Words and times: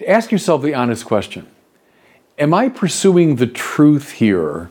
to 0.00 0.08
ask 0.08 0.32
yourself 0.32 0.62
the 0.62 0.74
honest 0.74 1.04
question 1.04 1.46
Am 2.38 2.52
I 2.54 2.70
pursuing 2.70 3.36
the 3.36 3.46
truth 3.46 4.12
here, 4.12 4.70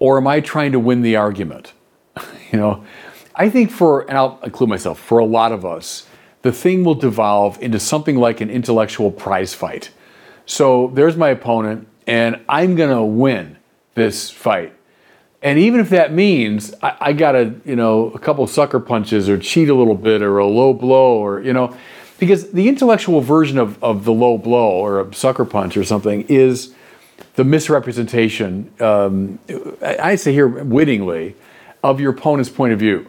or 0.00 0.18
am 0.18 0.26
I 0.26 0.40
trying 0.40 0.72
to 0.72 0.80
win 0.80 1.02
the 1.02 1.16
argument? 1.16 1.72
you 2.52 2.58
know, 2.58 2.84
I 3.36 3.48
think 3.48 3.70
for, 3.70 4.02
and 4.02 4.18
I'll 4.18 4.40
include 4.42 4.68
myself, 4.68 4.98
for 4.98 5.18
a 5.18 5.24
lot 5.24 5.52
of 5.52 5.64
us, 5.64 6.06
the 6.42 6.52
thing 6.52 6.84
will 6.84 6.96
devolve 6.96 7.60
into 7.62 7.78
something 7.78 8.16
like 8.16 8.40
an 8.40 8.50
intellectual 8.50 9.10
prize 9.10 9.54
fight. 9.54 9.90
So 10.44 10.90
there's 10.92 11.16
my 11.16 11.28
opponent, 11.28 11.86
and 12.06 12.44
I'm 12.48 12.74
going 12.74 12.94
to 12.94 13.02
win 13.02 13.56
this 13.94 14.30
fight. 14.30 14.72
And 15.40 15.58
even 15.58 15.78
if 15.78 15.90
that 15.90 16.12
means 16.12 16.74
I, 16.82 16.96
I 17.00 17.12
got 17.12 17.32
to, 17.32 17.54
you 17.64 17.76
know, 17.76 18.10
a 18.10 18.18
couple 18.18 18.44
sucker 18.48 18.80
punches 18.80 19.28
or 19.28 19.38
cheat 19.38 19.68
a 19.68 19.74
little 19.74 19.94
bit 19.94 20.20
or 20.20 20.38
a 20.38 20.46
low 20.46 20.72
blow 20.72 21.18
or, 21.18 21.40
you 21.40 21.52
know, 21.52 21.76
because 22.18 22.52
the 22.52 22.68
intellectual 22.68 23.20
version 23.20 23.58
of, 23.58 23.82
of 23.82 24.04
the 24.04 24.12
low 24.12 24.38
blow 24.38 24.70
or 24.70 25.00
a 25.00 25.14
sucker 25.14 25.44
punch 25.44 25.76
or 25.76 25.84
something 25.84 26.24
is 26.28 26.74
the 27.34 27.44
misrepresentation, 27.44 28.72
um, 28.80 29.38
I, 29.82 29.98
I 30.00 30.14
say 30.14 30.32
here 30.32 30.46
wittingly, 30.46 31.34
of 31.82 32.00
your 32.00 32.12
opponent's 32.12 32.50
point 32.50 32.72
of 32.72 32.78
view. 32.78 33.06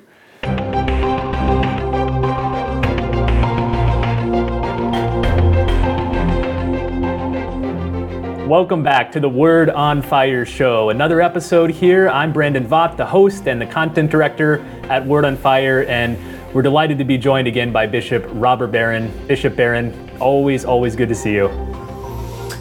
Welcome 8.47 8.83
back 8.83 9.11
to 9.13 9.19
the 9.19 9.29
Word 9.29 9.69
on 9.69 10.01
Fire 10.01 10.45
show. 10.45 10.89
Another 10.89 11.19
episode 11.19 11.71
here. 11.71 12.09
I'm 12.09 12.31
Brandon 12.31 12.67
Vogt, 12.67 12.95
the 12.97 13.05
host 13.05 13.47
and 13.47 13.59
the 13.59 13.65
content 13.65 14.11
director 14.11 14.59
at 14.89 15.05
Word 15.05 15.25
on 15.25 15.35
Fire, 15.35 15.83
and 15.85 16.17
we're 16.55 16.61
delighted 16.61 16.97
to 16.97 17.03
be 17.03 17.17
joined 17.17 17.49
again 17.49 17.73
by 17.73 17.85
Bishop 17.85 18.25
Robert 18.29 18.67
Barron. 18.67 19.11
Bishop 19.27 19.57
Barron, 19.57 19.93
always, 20.21 20.63
always 20.63 20.95
good 20.95 21.09
to 21.09 21.15
see 21.15 21.33
you. 21.33 21.49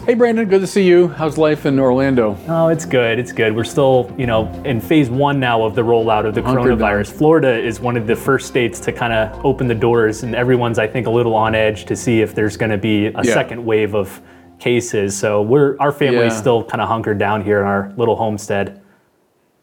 Hey 0.05 0.15
Brandon, 0.15 0.49
good 0.49 0.59
to 0.59 0.67
see 0.67 0.83
you. 0.85 1.07
How's 1.07 1.37
life 1.37 1.65
in 1.65 1.79
Orlando? 1.79 2.37
Oh, 2.49 2.67
it's 2.67 2.85
good. 2.85 3.17
It's 3.19 3.31
good. 3.31 3.55
We're 3.55 3.63
still, 3.63 4.13
you 4.17 4.27
know, 4.27 4.51
in 4.65 4.81
phase 4.81 5.09
one 5.09 5.39
now 5.39 5.63
of 5.63 5.75
the 5.75 5.81
rollout 5.81 6.25
of 6.25 6.35
the 6.35 6.41
coronavirus. 6.41 7.09
Florida 7.13 7.57
is 7.57 7.79
one 7.79 7.95
of 7.95 8.05
the 8.05 8.17
first 8.17 8.47
states 8.49 8.81
to 8.81 8.91
kind 8.91 9.13
of 9.13 9.45
open 9.45 9.65
the 9.65 9.73
doors, 9.73 10.23
and 10.23 10.35
everyone's, 10.35 10.77
I 10.77 10.87
think, 10.87 11.07
a 11.07 11.09
little 11.09 11.33
on 11.33 11.55
edge 11.55 11.85
to 11.85 11.95
see 11.95 12.19
if 12.21 12.35
there's 12.35 12.57
going 12.57 12.71
to 12.71 12.77
be 12.77 13.05
a 13.07 13.11
Yeah. 13.23 13.33
second 13.33 13.65
wave 13.65 13.95
of 13.95 14.21
cases. 14.59 15.15
So 15.17 15.41
we're 15.41 15.77
our 15.79 15.93
family's 15.93 16.33
Yeah. 16.33 16.39
still 16.41 16.63
kind 16.65 16.81
of 16.81 16.89
hunkered 16.89 17.17
down 17.17 17.41
here 17.45 17.61
in 17.61 17.65
our 17.65 17.93
little 17.95 18.17
homestead. 18.17 18.81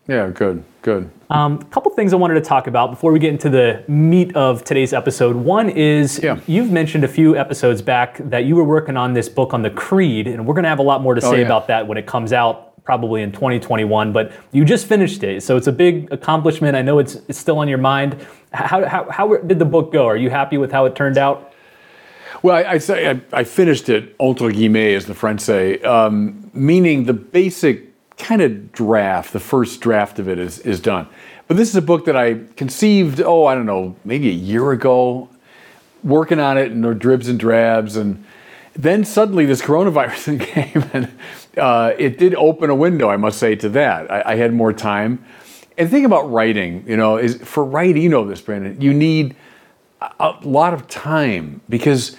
Yeah, 0.09 0.29
good, 0.29 0.65
good. 0.81 1.11
Um, 1.33 1.55
a 1.63 1.65
couple 1.67 1.91
things 1.93 2.13
I 2.13 2.17
wanted 2.17 2.35
to 2.35 2.43
talk 2.43 2.67
about 2.67 2.91
before 2.91 3.11
we 3.11 3.19
get 3.19 3.31
into 3.31 3.49
the 3.49 3.83
meat 3.89 4.37
of 4.37 4.65
today's 4.65 4.93
episode. 4.93 5.35
One 5.35 5.71
is 5.71 6.21
Yeah. 6.23 6.39
you've 6.47 6.71
mentioned 6.71 7.05
a 7.05 7.09
few 7.09 7.35
episodes 7.39 7.81
back 7.81 8.19
that 8.19 8.45
you 8.45 8.55
were 8.55 8.65
working 8.65 8.99
on 8.99 9.15
this 9.15 9.31
book 9.31 9.55
on 9.55 9.63
the 9.63 9.71
Creed, 9.71 10.27
and 10.27 10.47
we're 10.47 10.53
going 10.53 10.65
to 10.65 10.69
have 10.69 10.79
a 10.79 10.83
lot 10.83 11.01
more 11.01 11.15
to 11.15 11.23
say 11.23 11.29
Oh, 11.29 11.33
yeah. 11.33 11.47
about 11.47 11.69
that 11.69 11.87
when 11.89 11.97
it 11.97 12.05
comes 12.05 12.35
out, 12.35 12.85
probably 12.85 13.23
in 13.23 13.33
2021. 13.33 14.13
But 14.13 14.33
you 14.53 14.63
just 14.67 14.85
finished 14.87 15.25
it, 15.25 15.43
so 15.43 15.57
it's 15.57 15.69
a 15.69 15.73
big 15.73 16.13
accomplishment. 16.13 16.77
I 16.77 16.83
know 16.83 16.99
it's, 16.99 17.15
it's 17.29 17.39
still 17.39 17.59
on 17.61 17.67
your 17.69 17.79
mind. 17.79 18.19
How, 18.53 18.85
how, 18.87 19.09
how 19.11 19.35
did 19.39 19.59
the 19.59 19.65
book 19.65 19.91
go? 19.91 20.05
Are 20.07 20.19
you 20.19 20.29
happy 20.29 20.59
with 20.59 20.71
how 20.71 20.85
it 20.85 20.95
turned 20.95 21.17
out? 21.17 21.51
Well, 22.43 22.57
I, 22.57 22.73
I 22.73 22.79
say 22.79 23.09
I, 23.09 23.21
I 23.33 23.45
finished 23.45 23.89
it 23.89 24.15
entre 24.21 24.51
guillemets, 24.53 24.97
as 24.97 25.07
the 25.07 25.15
French 25.15 25.41
say, 25.41 25.79
um, 25.81 26.51
meaning 26.53 27.05
the 27.05 27.15
basic 27.15 27.92
kind 28.23 28.41
of 28.41 28.73
draft, 28.73 29.33
the 29.33 29.41
first 29.41 29.81
draft 29.81 30.19
of 30.19 30.29
it 30.29 30.39
is 30.39 30.59
is 30.61 30.81
done. 30.81 31.07
But 31.49 31.57
this 31.57 31.69
is 31.69 31.77
a 31.77 31.83
book 31.83 32.07
that 32.07 32.17
I 32.17 32.41
conceived, 32.57 33.21
oh, 33.21 33.45
I 33.45 33.55
don't 33.55 33.67
know, 33.67 33.97
maybe 34.05 34.31
a 34.31 34.33
year 34.33 34.73
ago, 34.73 35.29
working 36.03 36.41
on 36.41 36.57
it 36.57 36.73
and 36.73 36.99
dribs 36.99 37.29
and 37.29 37.39
drabs, 37.39 37.97
and 37.97 38.25
then 38.75 39.05
suddenly 39.05 39.45
this 39.45 39.61
coronavirus 39.61 40.17
thing 40.19 40.39
came, 40.39 40.91
and 40.93 41.13
uh, 41.59 41.93
it 41.99 42.19
did 42.19 42.35
open 42.37 42.71
a 42.71 42.75
window, 42.75 43.11
I 43.11 43.17
must 43.17 43.39
say, 43.39 43.55
to 43.57 43.69
that. 43.71 44.11
I, 44.11 44.33
I 44.33 44.37
had 44.37 44.55
more 44.55 44.73
time. 44.73 45.25
And 45.77 45.89
the 45.89 45.91
thing 45.91 46.05
about 46.05 46.31
writing, 46.31 46.85
you 46.87 46.97
know, 46.97 47.17
is 47.17 47.37
for 47.37 47.65
writing, 47.65 48.03
you 48.03 48.09
know 48.09 48.27
this, 48.27 48.41
Brandon, 48.41 48.81
you 48.81 48.95
need 48.95 49.37
a 50.01 50.35
lot 50.43 50.75
of 50.75 50.89
time 50.89 51.61
because 51.69 52.17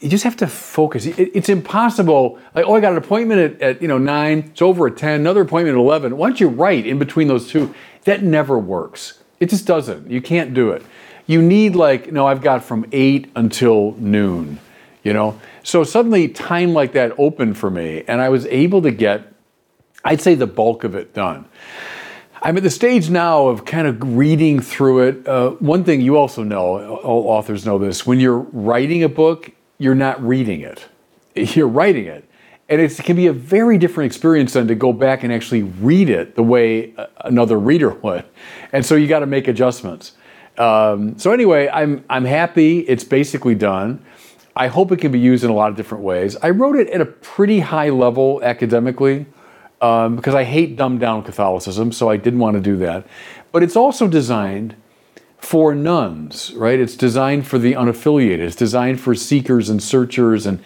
you 0.00 0.10
just 0.10 0.24
have 0.24 0.36
to 0.36 0.46
focus. 0.46 1.06
It- 1.06 1.30
it's 1.34 1.48
impossible. 1.48 2.38
Like, 2.54 2.66
oh, 2.66 2.74
I 2.74 2.80
got 2.80 2.92
an 2.92 2.98
appointment 2.98 3.40
at, 3.40 3.62
at 3.62 3.82
you 3.82 3.88
know 3.88 3.98
nine. 3.98 4.38
It's 4.50 4.62
over 4.62 4.86
at 4.88 4.96
ten. 4.96 5.20
Another 5.20 5.42
appointment 5.42 5.76
at 5.76 5.80
eleven. 5.80 6.16
Why 6.16 6.28
don't 6.28 6.40
you 6.40 6.48
write 6.48 6.86
in 6.86 6.98
between 6.98 7.28
those 7.28 7.48
two? 7.48 7.74
That 8.04 8.22
never 8.22 8.58
works. 8.58 9.22
It 9.40 9.50
just 9.50 9.66
doesn't. 9.66 10.10
You 10.10 10.20
can't 10.20 10.54
do 10.54 10.70
it. 10.70 10.82
You 11.26 11.42
need 11.42 11.74
like 11.76 12.12
no. 12.12 12.26
I've 12.26 12.42
got 12.42 12.62
from 12.62 12.86
eight 12.92 13.30
until 13.36 13.92
noon. 13.98 14.58
You 15.02 15.12
know. 15.12 15.40
So 15.62 15.82
suddenly 15.82 16.28
time 16.28 16.74
like 16.74 16.92
that 16.92 17.12
opened 17.18 17.56
for 17.58 17.70
me, 17.70 18.04
and 18.06 18.20
I 18.20 18.28
was 18.28 18.46
able 18.46 18.82
to 18.82 18.90
get, 18.92 19.32
I'd 20.04 20.20
say, 20.20 20.34
the 20.36 20.46
bulk 20.46 20.84
of 20.84 20.94
it 20.94 21.12
done. 21.14 21.46
I'm 22.42 22.56
at 22.56 22.62
the 22.62 22.70
stage 22.70 23.10
now 23.10 23.48
of 23.48 23.64
kind 23.64 23.88
of 23.88 24.16
reading 24.16 24.60
through 24.60 25.08
it. 25.08 25.26
Uh, 25.26 25.50
one 25.52 25.82
thing 25.82 26.00
you 26.00 26.16
also 26.16 26.44
know, 26.44 26.96
all 26.98 27.26
authors 27.28 27.66
know 27.66 27.78
this, 27.78 28.06
when 28.06 28.20
you're 28.20 28.38
writing 28.38 29.02
a 29.02 29.08
book, 29.08 29.50
you're 29.78 29.94
not 29.94 30.24
reading 30.26 30.60
it, 30.60 30.86
you're 31.34 31.68
writing 31.68 32.06
it. 32.06 32.24
And 32.68 32.80
it 32.80 32.96
can 32.96 33.14
be 33.14 33.28
a 33.28 33.32
very 33.32 33.78
different 33.78 34.06
experience 34.06 34.54
than 34.54 34.66
to 34.66 34.74
go 34.74 34.92
back 34.92 35.22
and 35.22 35.32
actually 35.32 35.62
read 35.62 36.10
it 36.10 36.34
the 36.34 36.42
way 36.42 36.94
another 37.20 37.58
reader 37.58 37.90
would. 38.02 38.24
And 38.72 38.84
so 38.84 38.96
you 38.96 39.06
got 39.06 39.20
to 39.20 39.26
make 39.26 39.46
adjustments. 39.46 40.12
Um, 40.58 41.18
so 41.18 41.32
anyway, 41.32 41.68
I'm, 41.68 42.04
I'm 42.10 42.24
happy 42.24 42.80
it's 42.80 43.04
basically 43.04 43.54
done. 43.54 44.04
I 44.56 44.68
hope 44.68 44.90
it 44.90 44.96
can 44.96 45.12
be 45.12 45.20
used 45.20 45.44
in 45.44 45.50
a 45.50 45.54
lot 45.54 45.70
of 45.70 45.76
different 45.76 46.02
ways. 46.02 46.34
I 46.36 46.50
wrote 46.50 46.76
it 46.76 46.88
at 46.88 47.00
a 47.00 47.06
pretty 47.06 47.60
high 47.60 47.90
level 47.90 48.42
academically 48.42 49.26
um, 49.82 50.16
because 50.16 50.34
I 50.34 50.44
hate 50.44 50.76
dumbed 50.76 51.00
down 51.00 51.22
Catholicism, 51.22 51.92
so 51.92 52.08
I 52.08 52.16
didn't 52.16 52.38
want 52.38 52.54
to 52.54 52.60
do 52.60 52.76
that. 52.78 53.06
But 53.52 53.62
it's 53.62 53.76
also 53.76 54.08
designed 54.08 54.74
for 55.38 55.74
nones, 55.74 56.52
right? 56.54 56.78
It's 56.78 56.96
designed 56.96 57.46
for 57.46 57.58
the 57.58 57.74
unaffiliated. 57.74 58.40
It's 58.40 58.56
designed 58.56 59.00
for 59.00 59.14
seekers 59.14 59.68
and 59.68 59.82
searchers 59.82 60.46
and 60.46 60.62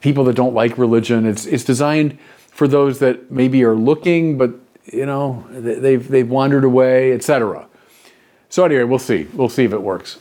people 0.00 0.24
that 0.24 0.34
don't 0.36 0.54
like 0.54 0.76
religion. 0.78 1.26
It's 1.26 1.46
it's 1.46 1.64
designed 1.64 2.18
for 2.50 2.66
those 2.68 2.98
that 3.00 3.30
maybe 3.30 3.62
are 3.64 3.74
looking, 3.74 4.36
but 4.38 4.52
you 4.92 5.06
know 5.06 5.44
they- 5.50 5.76
they've 5.76 6.08
they've 6.08 6.28
wandered 6.28 6.64
away, 6.64 7.12
etc. 7.12 7.66
So 8.48 8.64
anyway, 8.64 8.84
we'll 8.84 8.98
see. 8.98 9.26
We'll 9.34 9.48
see 9.48 9.64
if 9.64 9.72
it 9.72 9.82
works. 9.82 10.18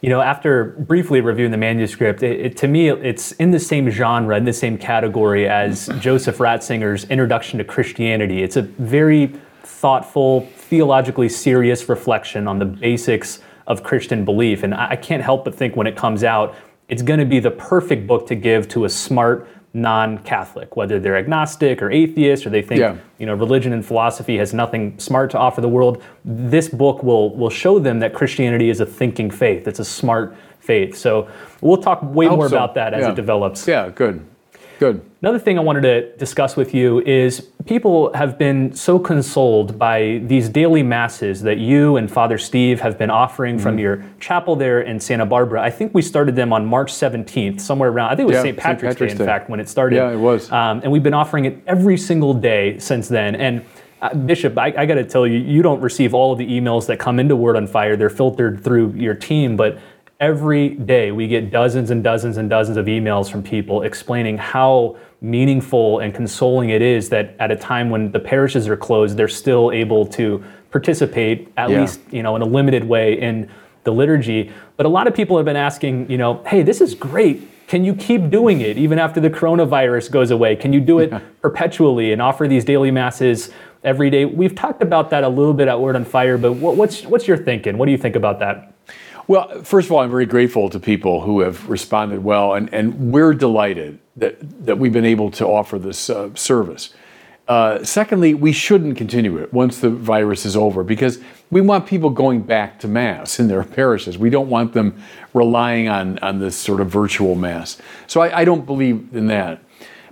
You 0.00 0.08
know, 0.08 0.22
after 0.22 0.64
briefly 0.88 1.20
reviewing 1.20 1.50
the 1.50 1.58
manuscript, 1.58 2.22
it, 2.22 2.40
it, 2.40 2.56
to 2.58 2.68
me, 2.68 2.88
it's 2.88 3.32
in 3.32 3.50
the 3.50 3.60
same 3.60 3.90
genre, 3.90 4.34
in 4.36 4.44
the 4.44 4.52
same 4.52 4.78
category 4.78 5.46
as 5.46 5.88
Joseph 6.00 6.38
Ratzinger's 6.38 7.04
Introduction 7.04 7.58
to 7.58 7.64
Christianity. 7.64 8.42
It's 8.42 8.56
a 8.56 8.62
very 8.62 9.34
thoughtful, 9.62 10.48
theologically 10.70 11.28
serious 11.28 11.88
reflection 11.88 12.46
on 12.46 12.60
the 12.60 12.64
basics 12.64 13.40
of 13.66 13.82
Christian 13.82 14.24
belief. 14.24 14.62
And 14.62 14.72
I, 14.72 14.94
can't 14.96 15.22
help 15.22 15.44
but 15.44 15.54
think 15.54 15.74
when 15.74 15.88
it 15.88 15.96
comes 15.96 16.22
out, 16.24 16.54
it's 16.88 17.02
going 17.02 17.18
to 17.20 17.26
be 17.26 17.40
the 17.40 17.50
perfect 17.50 18.06
book 18.06 18.26
to 18.28 18.36
give 18.36 18.68
to 18.68 18.84
a 18.84 18.88
smart 18.88 19.48
non-Catholic, 19.74 20.76
whether 20.76 20.98
they're 20.98 21.16
agnostic 21.16 21.82
or 21.82 21.90
atheist, 21.90 22.46
or 22.46 22.50
they 22.50 22.62
think 22.62 22.80
Yeah. 22.80 22.96
you 23.18 23.26
know 23.26 23.34
religion 23.34 23.72
and 23.72 23.84
philosophy 23.84 24.36
has 24.38 24.52
nothing 24.52 24.98
smart 24.98 25.30
to 25.32 25.38
offer 25.38 25.60
the 25.60 25.68
world. 25.68 26.02
This 26.24 26.68
book 26.68 27.02
will 27.04 27.36
will 27.36 27.50
show 27.50 27.78
them 27.78 28.00
that 28.00 28.12
Christianity 28.12 28.68
is 28.70 28.80
a 28.80 28.86
thinking 28.86 29.30
faith. 29.30 29.68
It's 29.68 29.78
a 29.78 29.84
smart 29.84 30.34
faith. 30.58 30.96
So 30.96 31.28
we'll 31.60 31.76
talk 31.82 32.00
way 32.02 32.28
more 32.28 32.48
so. 32.48 32.56
about 32.56 32.74
that 32.74 32.94
as 32.94 33.02
Yeah. 33.02 33.10
it 33.10 33.14
develops. 33.14 33.66
Yeah, 33.68 33.90
good, 33.94 34.20
good. 34.80 35.02
Another 35.20 35.38
thing 35.38 35.58
I 35.58 35.62
wanted 35.62 35.82
to 35.82 36.16
discuss 36.16 36.56
with 36.56 36.72
you 36.74 37.00
is 37.02 37.48
people 37.66 38.12
have 38.14 38.38
been 38.38 38.74
so 38.74 38.98
consoled 38.98 39.78
by 39.78 40.22
these 40.24 40.48
daily 40.48 40.82
masses 40.82 41.42
that 41.42 41.58
you 41.58 41.96
and 41.98 42.10
Father 42.10 42.38
Steve 42.38 42.80
have 42.80 42.96
been 42.98 43.10
offering 43.10 43.58
from 43.58 43.72
Mm-hmm. 43.76 43.78
your 43.80 44.04
chapel 44.18 44.56
there 44.56 44.80
in 44.80 44.98
Santa 44.98 45.26
Barbara. 45.26 45.60
I 45.62 45.70
think 45.70 45.92
we 45.94 46.00
started 46.00 46.34
them 46.34 46.50
on 46.52 46.64
March 46.64 46.90
17th, 46.92 47.60
somewhere 47.60 47.90
around, 47.90 48.10
I 48.10 48.16
think 48.16 48.24
it 48.24 48.26
was 48.28 48.34
Yeah, 48.36 48.42
St. 48.42 48.56
St. 48.56 48.58
Patrick's, 48.58 48.94
Patrick's 48.94 49.12
Day, 49.12 49.18
Day. 49.18 49.24
in 49.24 49.28
fact, 49.28 49.50
when 49.50 49.60
it 49.60 49.68
started. 49.68 49.96
Yeah, 49.96 50.10
it 50.12 50.16
was. 50.16 50.50
Um, 50.50 50.80
and 50.82 50.90
we've 50.90 51.02
been 51.02 51.14
offering 51.14 51.44
it 51.44 51.58
every 51.66 51.98
single 51.98 52.32
day 52.32 52.78
since 52.78 53.06
then. 53.06 53.34
And 53.36 53.62
uh, 54.00 54.14
Bishop, 54.14 54.56
I, 54.56 54.72
I 54.74 54.86
got 54.86 54.94
to 54.94 55.04
tell 55.04 55.26
you, 55.26 55.38
you 55.38 55.60
don't 55.60 55.82
receive 55.82 56.14
all 56.14 56.32
of 56.32 56.38
the 56.38 56.46
emails 56.50 56.86
that 56.86 56.98
come 56.98 57.20
into 57.20 57.36
Word 57.36 57.56
on 57.56 57.66
Fire. 57.66 57.96
They're 57.96 58.08
filtered 58.08 58.64
through 58.64 58.94
your 58.94 59.14
team, 59.14 59.58
but 59.58 59.78
every 60.20 60.70
day 60.70 61.10
we 61.12 61.26
get 61.26 61.50
dozens 61.50 61.90
and 61.90 62.04
dozens 62.04 62.36
and 62.36 62.50
dozens 62.50 62.76
of 62.76 62.86
emails 62.86 63.30
from 63.30 63.42
people 63.42 63.82
explaining 63.82 64.36
how 64.36 64.96
meaningful 65.22 65.98
and 66.00 66.14
consoling 66.14 66.68
it 66.70 66.82
is 66.82 67.08
that 67.08 67.34
at 67.38 67.50
a 67.50 67.56
time 67.56 67.88
when 67.88 68.12
the 68.12 68.20
parishes 68.20 68.68
are 68.68 68.76
closed, 68.76 69.16
they're 69.16 69.28
still 69.28 69.72
able 69.72 70.04
to 70.06 70.42
participate 70.70 71.48
at 71.56 71.70
Yeah. 71.70 71.80
least 71.80 72.00
you 72.10 72.22
know 72.22 72.36
in 72.36 72.42
a 72.42 72.46
limited 72.46 72.86
way 72.86 73.18
in 73.18 73.48
the 73.84 73.92
liturgy. 73.92 74.50
But 74.76 74.84
a 74.84 74.90
lot 74.90 75.06
of 75.06 75.14
people 75.14 75.38
have 75.38 75.46
been 75.46 75.56
asking, 75.56 76.10
you 76.10 76.18
know, 76.18 76.40
hey, 76.46 76.62
this 76.62 76.82
is 76.82 76.94
great. 76.94 77.48
Can 77.66 77.82
you 77.82 77.94
keep 77.94 78.28
doing 78.28 78.60
it 78.60 78.76
even 78.76 78.98
after 78.98 79.20
the 79.20 79.30
coronavirus 79.30 80.10
goes 80.10 80.30
away? 80.30 80.54
Can 80.54 80.72
you 80.74 80.80
do 80.80 80.98
it 80.98 81.12
perpetually 81.40 82.12
and 82.12 82.20
offer 82.20 82.46
these 82.46 82.64
daily 82.64 82.90
masses 82.90 83.50
every 83.82 84.10
day? 84.10 84.26
We've 84.26 84.54
talked 84.54 84.82
about 84.82 85.08
that 85.10 85.24
a 85.24 85.28
little 85.28 85.54
bit 85.54 85.66
at 85.66 85.80
Word 85.80 85.96
on 85.96 86.04
Fire, 86.04 86.36
but 86.36 86.52
what's 86.54 87.06
what's 87.06 87.26
your 87.26 87.38
thinking? 87.38 87.78
What 87.78 87.86
do 87.86 87.92
you 87.92 87.98
think 87.98 88.16
about 88.16 88.38
that? 88.40 88.69
Well, 89.30 89.62
first 89.62 89.86
of 89.86 89.92
all, 89.92 90.00
I'm 90.00 90.10
very 90.10 90.26
grateful 90.26 90.68
to 90.70 90.80
people 90.80 91.20
who 91.20 91.38
have 91.38 91.70
responded 91.70 92.24
well, 92.24 92.54
and, 92.54 92.68
and 92.74 93.12
we're 93.12 93.32
delighted 93.32 94.00
that, 94.16 94.66
that 94.66 94.78
we've 94.78 94.92
been 94.92 95.04
able 95.04 95.30
to 95.30 95.46
offer 95.46 95.78
this 95.78 96.10
uh, 96.10 96.34
service. 96.34 96.92
Uh, 97.46 97.84
secondly, 97.84 98.34
we 98.34 98.50
shouldn't 98.50 98.96
continue 98.96 99.38
it 99.38 99.52
once 99.52 99.78
the 99.78 99.88
virus 99.88 100.44
is 100.44 100.56
over 100.56 100.82
because 100.82 101.20
we 101.48 101.60
want 101.60 101.86
people 101.86 102.10
going 102.10 102.42
back 102.42 102.80
to 102.80 102.88
Mass 102.88 103.38
in 103.38 103.46
their 103.46 103.62
parishes. 103.76 104.18
We 104.18 104.30
don't 104.30 104.50
want 104.50 104.72
them 104.72 105.00
relying 105.32 105.88
on, 105.88 106.18
on 106.18 106.40
this 106.40 106.56
sort 106.56 106.80
of 106.80 106.88
virtual 106.88 107.36
Mass. 107.36 107.80
So 108.08 108.22
I, 108.22 108.40
I 108.40 108.44
don't 108.44 108.66
believe 108.66 109.10
in 109.14 109.28
that. 109.28 109.62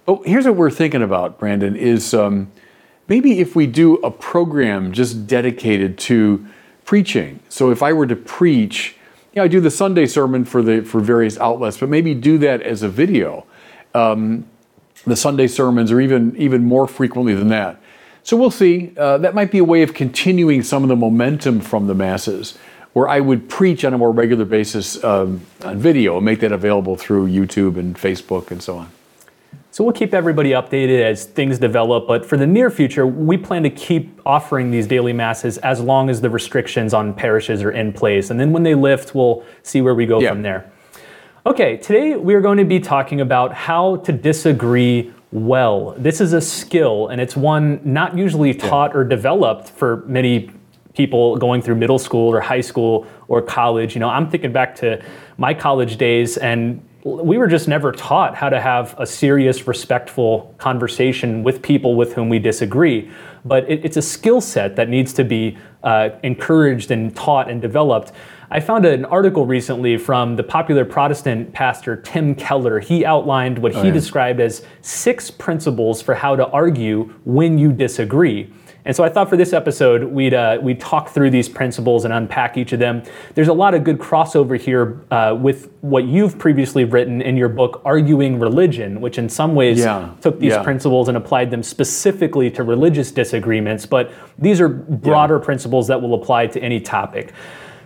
But 0.07 0.27
here's 0.27 0.45
what 0.45 0.55
we're 0.55 0.71
thinking 0.71 1.03
about, 1.03 1.41
Brandon, 1.41 1.75
is 1.75 2.15
um, 2.15 2.53
maybe 3.09 3.41
if 3.41 3.57
we 3.57 3.67
do 3.67 3.97
a 3.97 4.13
program 4.13 4.93
just 4.93 5.27
dedicated 5.27 5.99
to 5.99 6.47
preaching. 6.85 7.41
So 7.49 7.73
if 7.73 7.83
I 7.83 7.93
were 7.93 8.07
to 8.07 8.15
preach, 8.15 8.95
know, 9.39 9.45
I 9.45 9.49
do 9.49 9.61
the 9.61 9.71
Sunday 9.71 10.07
sermon 10.07 10.45
for 10.45 10.63
the 10.63 10.83
for 10.83 11.01
various 11.01 11.39
outlets, 11.39 11.79
but 11.79 11.89
maybe 11.89 12.15
do 12.15 12.39
that 12.39 12.63
as 12.63 12.83
a 12.83 12.89
video. 12.89 13.47
Um, 13.95 14.47
the 15.07 15.17
Sunday 15.17 15.47
sermons, 15.47 15.91
or 15.91 16.01
even 16.01 16.37
even 16.37 16.65
more 16.65 16.87
frequently 16.87 17.35
than 17.35 17.49
that. 17.49 17.81
So 18.23 18.37
we'll 18.37 18.51
see. 18.51 18.93
Uh, 18.97 19.19
that 19.19 19.35
might 19.35 19.51
be 19.51 19.59
a 19.59 19.65
way 19.65 19.83
of 19.83 19.95
continuing 19.95 20.63
some 20.63 20.83
of 20.83 20.89
the 20.89 20.97
momentum 20.97 21.61
from 21.61 21.87
the 21.87 21.95
masses, 21.95 22.59
where 22.93 23.09
I 23.09 23.21
would 23.21 23.49
preach 23.49 23.85
on 23.85 23.95
a 23.95 23.99
more 23.99 24.13
regular 24.13 24.45
basis 24.45 25.03
um, 25.03 25.41
on 25.65 25.79
video 25.79 26.17
and 26.17 26.25
make 26.25 26.41
that 26.41 26.53
available 26.53 26.97
through 26.97 27.29
YouTube 27.29 27.79
and 27.79 27.97
Facebook 27.97 28.51
and 28.51 28.63
so 28.63 28.77
on. 28.79 28.91
So 29.79 29.85
we'll 29.85 29.93
keep 29.93 30.13
everybody 30.13 30.51
updated 30.51 31.05
as 31.05 31.25
things 31.25 31.61
develop, 31.61 32.09
but 32.09 32.27
for 32.27 32.37
the 32.37 32.49
near 32.49 32.69
future, 32.69 33.07
we 33.07 33.37
plan 33.37 33.63
to 33.63 33.71
keep 33.71 34.21
offering 34.27 34.73
these 34.73 34.89
daily 34.89 35.13
masses 35.13 35.57
as 35.59 35.81
long 35.81 36.11
as 36.11 36.21
the 36.21 36.29
restrictions 36.29 36.93
on 36.93 37.15
parishes 37.15 37.63
are 37.63 37.71
in 37.71 37.93
place. 37.93 38.31
And 38.31 38.41
then 38.41 38.51
when 38.51 38.65
they 38.65 38.75
lift, 38.75 39.15
we'll 39.15 39.45
see 39.63 39.81
where 39.81 39.95
we 39.95 40.05
go 40.05 40.21
yeah. 40.21 40.31
from 40.31 40.43
there. 40.43 40.73
Okay, 41.47 41.77
today 41.77 42.17
we 42.17 42.35
are 42.35 42.41
going 42.41 42.59
to 42.59 42.65
be 42.65 42.81
talking 42.81 43.21
about 43.21 43.55
how 43.55 43.99
to 43.99 44.11
disagree 44.11 45.13
well. 45.31 45.95
This 45.97 46.21
is 46.21 46.33
a 46.33 46.41
skill, 46.41 47.07
and 47.07 47.21
it's 47.21 47.37
one 47.37 47.81
not 47.85 48.19
usually 48.19 48.55
taught 48.55 48.97
or 48.97 49.05
developed 49.05 49.69
for 49.69 49.99
many 50.07 50.51
people 50.95 51.37
going 51.37 51.63
through 51.63 51.77
middle 51.77 52.01
school 52.01 52.29
or 52.29 52.41
high 52.41 52.63
school 52.63 53.07
or 53.29 53.41
college. 53.41 53.95
You 53.95 54.01
know, 54.01 54.09
I'm 54.09 54.29
thinking 54.29 54.53
back 54.53 54.75
to 54.77 55.01
my 55.37 55.55
college 55.55 55.99
days, 55.99 56.37
and 56.37 56.83
we 57.05 57.39
were 57.39 57.47
just 57.47 57.69
never 57.69 57.93
taught 57.93 58.35
how 58.35 58.49
to 58.49 58.61
have 58.61 58.95
a 58.99 59.07
serious, 59.07 59.67
respectful 59.69 60.55
conversation 60.59 61.45
with 61.45 61.63
people 61.63 61.95
with 61.95 62.15
whom 62.15 62.29
we 62.29 62.39
disagree. 62.39 63.11
But 63.45 63.71
it, 63.71 63.85
it's 63.85 63.97
a 63.97 64.03
skill 64.03 64.41
set 64.41 64.77
that 64.77 64.89
needs 64.89 65.13
to 65.15 65.25
be 65.25 65.57
uh, 65.85 66.11
encouraged 66.25 66.91
and 66.91 67.15
taught 67.15 67.49
and 67.49 67.63
developed. 67.63 68.13
I 68.51 68.61
found 68.61 68.85
an 68.85 69.05
article 69.05 69.47
recently 69.47 69.97
from 69.97 70.35
the 70.35 70.43
popular 70.43 70.85
Protestant 70.85 71.53
pastor 71.53 71.97
Tim 71.97 72.35
Keller. 72.35 72.81
He 72.81 73.05
outlined 73.05 73.59
what 73.59 73.75
oh, 73.77 73.83
he 73.83 73.89
yeah. 73.89 73.95
described 73.95 74.41
as 74.41 74.65
six 74.81 75.31
principles 75.31 76.03
for 76.03 76.15
how 76.15 76.35
to 76.35 76.49
argue 76.49 77.15
when 77.25 77.59
you 77.59 77.73
disagree. 77.73 78.53
And 78.89 78.97
so 78.97 79.05
I 79.05 79.11
thought 79.11 79.29
for 79.29 79.37
this 79.37 79.53
episode, 79.53 80.03
we'd, 80.03 80.33
uh, 80.33 80.59
we'd 80.63 80.81
talk 80.81 81.11
through 81.11 81.29
these 81.29 81.47
principles 81.47 82.07
and 82.07 82.15
unpack 82.15 82.57
each 82.57 82.73
of 82.73 82.79
them. 82.79 83.03
There's 83.35 83.49
a 83.49 83.53
lot 83.53 83.75
of 83.75 83.85
good 83.85 83.99
crossover 83.99 84.59
here 84.59 85.05
uh, 85.11 85.37
with 85.39 85.71
what 85.83 86.07
you've 86.07 86.39
previously 86.39 86.85
written 86.85 87.21
in 87.21 87.37
your 87.37 87.51
book, 87.51 87.83
Arguing 87.85 88.41
Religion, 88.41 89.03
which 89.03 89.19
in 89.19 89.29
some 89.29 89.55
ways 89.55 89.81
yeah. 89.81 90.11
took 90.23 90.41
these 90.41 90.53
yeah. 90.53 90.63
principles 90.63 91.09
and 91.09 91.19
applied 91.19 91.51
them 91.51 91.63
specifically 91.63 92.51
to 92.51 92.63
religious 92.63 93.13
disagreements. 93.13 93.85
But 93.85 94.11
these 94.39 94.59
are 94.59 94.71
broader 94.71 95.37
yeah. 95.37 95.45
principles 95.45 95.87
that 95.89 96.01
will 96.01 96.15
apply 96.15 96.47
to 96.47 96.61
any 96.63 96.81
topic. 96.81 97.35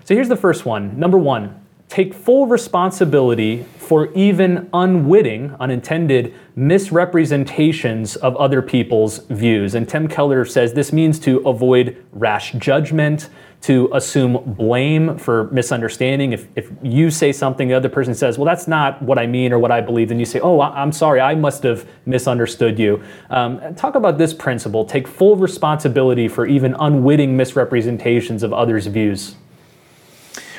So 0.04 0.14
here's 0.14 0.28
the 0.28 0.36
first 0.36 0.64
one. 0.66 0.96
Number 0.96 1.18
one, 1.18 1.61
take 1.92 2.14
full 2.14 2.46
responsibility 2.46 3.66
for 3.76 4.10
even 4.14 4.70
unwitting, 4.72 5.54
unintended 5.60 6.32
misrepresentations 6.56 8.16
of 8.16 8.34
other 8.36 8.62
people's 8.62 9.18
views. 9.26 9.74
And 9.74 9.86
Tim 9.86 10.08
Keller 10.08 10.46
says 10.46 10.72
this 10.72 10.90
means 10.90 11.18
to 11.18 11.46
avoid 11.46 12.02
rash 12.12 12.52
judgment, 12.52 13.28
to 13.60 13.90
assume 13.92 14.42
blame 14.56 15.18
for 15.18 15.50
misunderstanding. 15.52 16.32
If, 16.32 16.48
if 16.56 16.70
you 16.82 17.10
say 17.10 17.30
something, 17.30 17.68
the 17.68 17.74
other 17.74 17.90
person 17.90 18.14
says, 18.14 18.38
Well, 18.38 18.46
that's 18.46 18.66
not 18.66 19.02
what 19.02 19.18
I 19.18 19.26
mean 19.26 19.52
or 19.52 19.58
what 19.58 19.70
I 19.70 19.82
believe, 19.82 20.08
then 20.08 20.18
you 20.18 20.24
say, 20.24 20.40
Oh, 20.40 20.62
I'm 20.62 20.92
sorry, 20.92 21.20
I 21.20 21.34
must 21.34 21.62
have 21.62 21.86
misunderstood 22.06 22.78
you. 22.78 23.02
Um, 23.28 23.74
talk 23.74 23.96
about 23.96 24.16
this 24.16 24.32
principle 24.32 24.86
take 24.86 25.06
full 25.06 25.36
responsibility 25.36 26.26
for 26.26 26.46
even 26.46 26.74
unwitting 26.80 27.36
misrepresentations 27.36 28.42
of 28.42 28.54
others' 28.54 28.86
views. 28.86 29.36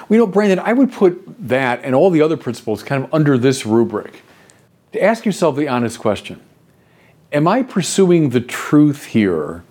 You 0.10 0.18
know, 0.18 0.28
Brandon, 0.28 0.60
I 0.60 0.74
would 0.74 0.92
put 0.92 1.24
that 1.48 1.82
and 1.84 1.96
all 1.96 2.10
the 2.10 2.22
other 2.22 2.38
principles 2.38 2.84
kind 2.84 3.04
of 3.04 3.14
under 3.14 3.38
this 3.38 3.66
rubric. 3.66 4.22
To 4.94 5.02
ask 5.02 5.26
yourself 5.26 5.56
the 5.56 5.68
honest 5.68 6.00
question 6.00 6.42
Am 7.32 7.48
I 7.48 7.64
pursuing 7.64 8.30
the 8.30 8.42
truth 8.42 9.06
here, 9.06 9.64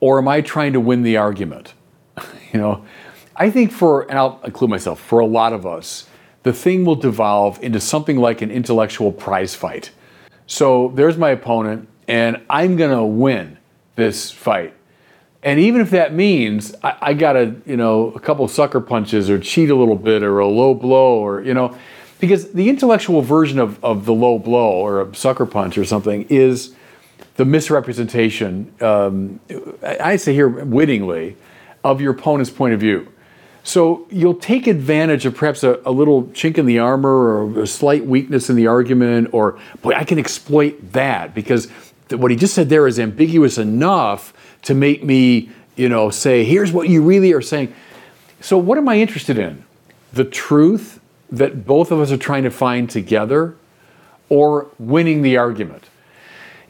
or 0.00 0.18
am 0.18 0.28
I 0.28 0.40
trying 0.40 0.72
to 0.72 0.80
win 0.80 1.02
the 1.02 1.16
argument? 1.16 1.74
you 2.52 2.60
know, 2.60 2.84
I 3.36 3.50
think 3.50 3.72
for, 3.72 4.02
and 4.02 4.18
I'll 4.18 4.40
include 4.44 4.70
myself, 4.70 5.00
for 5.00 5.20
a 5.20 5.26
lot 5.26 5.52
of 5.52 5.66
us, 5.66 6.06
the 6.42 6.52
thing 6.52 6.84
will 6.84 6.96
devolve 6.96 7.62
into 7.62 7.80
something 7.80 8.16
like 8.16 8.42
an 8.42 8.50
intellectual 8.50 9.12
prize 9.12 9.54
fight. 9.54 9.90
So 10.46 10.92
there's 10.94 11.16
my 11.16 11.30
opponent, 11.30 11.88
and 12.06 12.42
I'm 12.50 12.76
going 12.76 12.94
to 12.96 13.04
win 13.04 13.58
this 13.96 14.30
fight. 14.30 14.74
And 15.44 15.60
even 15.60 15.82
if 15.82 15.90
that 15.90 16.14
means 16.14 16.74
I, 16.82 16.96
I 17.02 17.14
got 17.14 17.36
a, 17.36 17.54
you 17.66 17.76
know, 17.76 18.10
a 18.12 18.20
couple 18.20 18.48
sucker 18.48 18.80
punches 18.80 19.28
or 19.28 19.38
cheat 19.38 19.70
a 19.70 19.74
little 19.74 19.94
bit 19.94 20.22
or 20.22 20.38
a 20.38 20.48
low 20.48 20.74
blow 20.74 21.18
or, 21.18 21.42
you 21.42 21.52
know, 21.52 21.76
because 22.18 22.52
the 22.52 22.70
intellectual 22.70 23.20
version 23.20 23.58
of, 23.58 23.82
of 23.84 24.06
the 24.06 24.14
low 24.14 24.38
blow 24.38 24.70
or 24.70 25.02
a 25.02 25.14
sucker 25.14 25.44
punch 25.44 25.76
or 25.76 25.84
something 25.84 26.26
is 26.30 26.74
the 27.36 27.44
misrepresentation, 27.44 28.72
um, 28.80 29.38
I 29.82 30.16
say 30.16 30.32
here 30.32 30.48
wittingly, 30.48 31.36
of 31.82 32.00
your 32.00 32.12
opponent's 32.12 32.50
point 32.50 32.72
of 32.72 32.80
view. 32.80 33.06
So 33.62 34.06
you'll 34.10 34.36
take 34.36 34.66
advantage 34.66 35.26
of 35.26 35.34
perhaps 35.34 35.62
a, 35.62 35.80
a, 35.84 35.90
little 35.90 36.24
chink 36.28 36.56
in 36.56 36.66
the 36.66 36.78
armor 36.78 37.10
or 37.10 37.62
a 37.62 37.66
slight 37.66 38.06
weakness 38.06 38.48
in 38.48 38.56
the 38.56 38.66
argument, 38.66 39.28
or 39.32 39.58
boy, 39.82 39.92
I 39.92 40.04
can 40.04 40.18
exploit 40.18 40.92
that 40.92 41.34
because 41.34 41.68
what 42.10 42.30
he 42.30 42.36
just 42.36 42.54
said 42.54 42.68
there 42.68 42.86
is 42.86 42.98
ambiguous 42.98 43.58
enough 43.58 44.32
to 44.64 44.74
make 44.74 45.02
me, 45.02 45.50
you 45.76 45.88
know, 45.88 46.10
say, 46.10 46.44
here's 46.44 46.72
what 46.72 46.88
you 46.88 47.02
really 47.02 47.32
are 47.32 47.42
saying. 47.42 47.72
So, 48.40 48.58
what 48.58 48.76
am 48.76 48.88
I 48.88 48.98
interested 48.98 49.38
in? 49.38 49.64
The 50.12 50.24
truth 50.24 51.00
that 51.30 51.66
both 51.66 51.90
of 51.90 52.00
us 52.00 52.12
are 52.12 52.16
trying 52.16 52.44
to 52.44 52.50
find 52.50 52.88
together 52.88 53.56
or 54.28 54.68
winning 54.78 55.22
the 55.22 55.36
argument? 55.36 55.88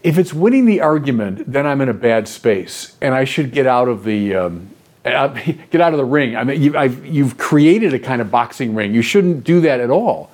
If 0.02 0.18
it's 0.18 0.34
winning 0.34 0.66
the 0.66 0.80
argument, 0.80 1.50
then 1.50 1.66
I'm 1.66 1.80
in 1.80 1.88
a 1.88 1.94
bad 1.94 2.28
space 2.28 2.96
and 3.00 3.14
I 3.14 3.24
should 3.24 3.52
get 3.52 3.66
out 3.66 3.88
of 3.88 4.04
the. 4.04 4.34
Um, 4.34 4.70
get 5.04 5.82
out 5.82 5.92
of 5.92 5.98
the 5.98 6.04
ring. 6.04 6.34
I 6.34 6.44
mean, 6.44 6.62
you, 6.62 6.78
you've 7.04 7.36
created 7.36 7.92
a 7.92 7.98
kind 7.98 8.22
of 8.22 8.30
boxing 8.30 8.74
ring. 8.74 8.94
You 8.94 9.02
shouldn't 9.02 9.44
do 9.44 9.60
that 9.60 9.78
at 9.78 9.90
all. 9.90 10.30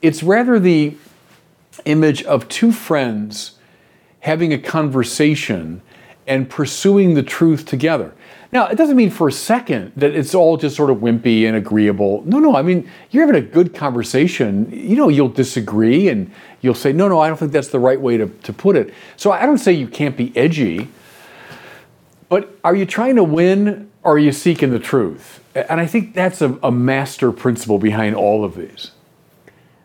It's 0.00 0.22
rather 0.22 0.60
the 0.60 0.96
image 1.86 2.22
of 2.22 2.48
two 2.48 2.70
friends 2.70 3.58
having 4.20 4.52
a 4.52 4.58
conversation 4.58 5.82
and 6.26 6.48
pursuing 6.48 7.14
the 7.14 7.22
truth 7.22 7.64
together. 7.66 8.12
Now, 8.52 8.66
it 8.66 8.76
doesn't 8.76 8.96
mean 8.96 9.10
for 9.10 9.28
a 9.28 9.32
second 9.32 9.92
that 9.96 10.14
it's 10.14 10.34
all 10.34 10.58
just 10.58 10.76
sort 10.76 10.90
of 10.90 10.98
wimpy 10.98 11.46
and 11.46 11.56
agreeable. 11.56 12.22
No, 12.26 12.38
no, 12.38 12.54
I 12.54 12.60
mean, 12.60 12.88
you're 13.10 13.26
having 13.26 13.42
a 13.42 13.46
good 13.46 13.74
conversation. 13.74 14.70
You 14.70 14.94
know, 14.94 15.08
you'll 15.08 15.30
disagree 15.30 16.10
and 16.10 16.30
you'll 16.60 16.74
say, 16.74 16.92
no, 16.92 17.08
no, 17.08 17.18
I 17.18 17.28
don't 17.28 17.38
think 17.38 17.52
that's 17.52 17.68
the 17.68 17.78
right 17.78 17.98
way 17.98 18.18
to, 18.18 18.26
to 18.26 18.52
put 18.52 18.76
it. 18.76 18.92
So 19.16 19.32
I 19.32 19.46
don't 19.46 19.56
say 19.56 19.72
you 19.72 19.88
can't 19.88 20.18
be 20.18 20.36
edgy, 20.36 20.88
but 22.28 22.58
are 22.62 22.74
you 22.74 22.84
trying 22.84 23.16
to 23.16 23.24
win 23.24 23.90
or 24.02 24.16
are 24.16 24.18
you 24.18 24.32
seeking 24.32 24.70
the 24.70 24.78
truth? 24.78 25.42
And 25.54 25.80
I 25.80 25.86
think 25.86 26.14
that's 26.14 26.42
a, 26.42 26.58
a 26.62 26.70
master 26.70 27.32
principle 27.32 27.78
behind 27.78 28.16
all 28.16 28.44
of 28.44 28.54
these. 28.54 28.90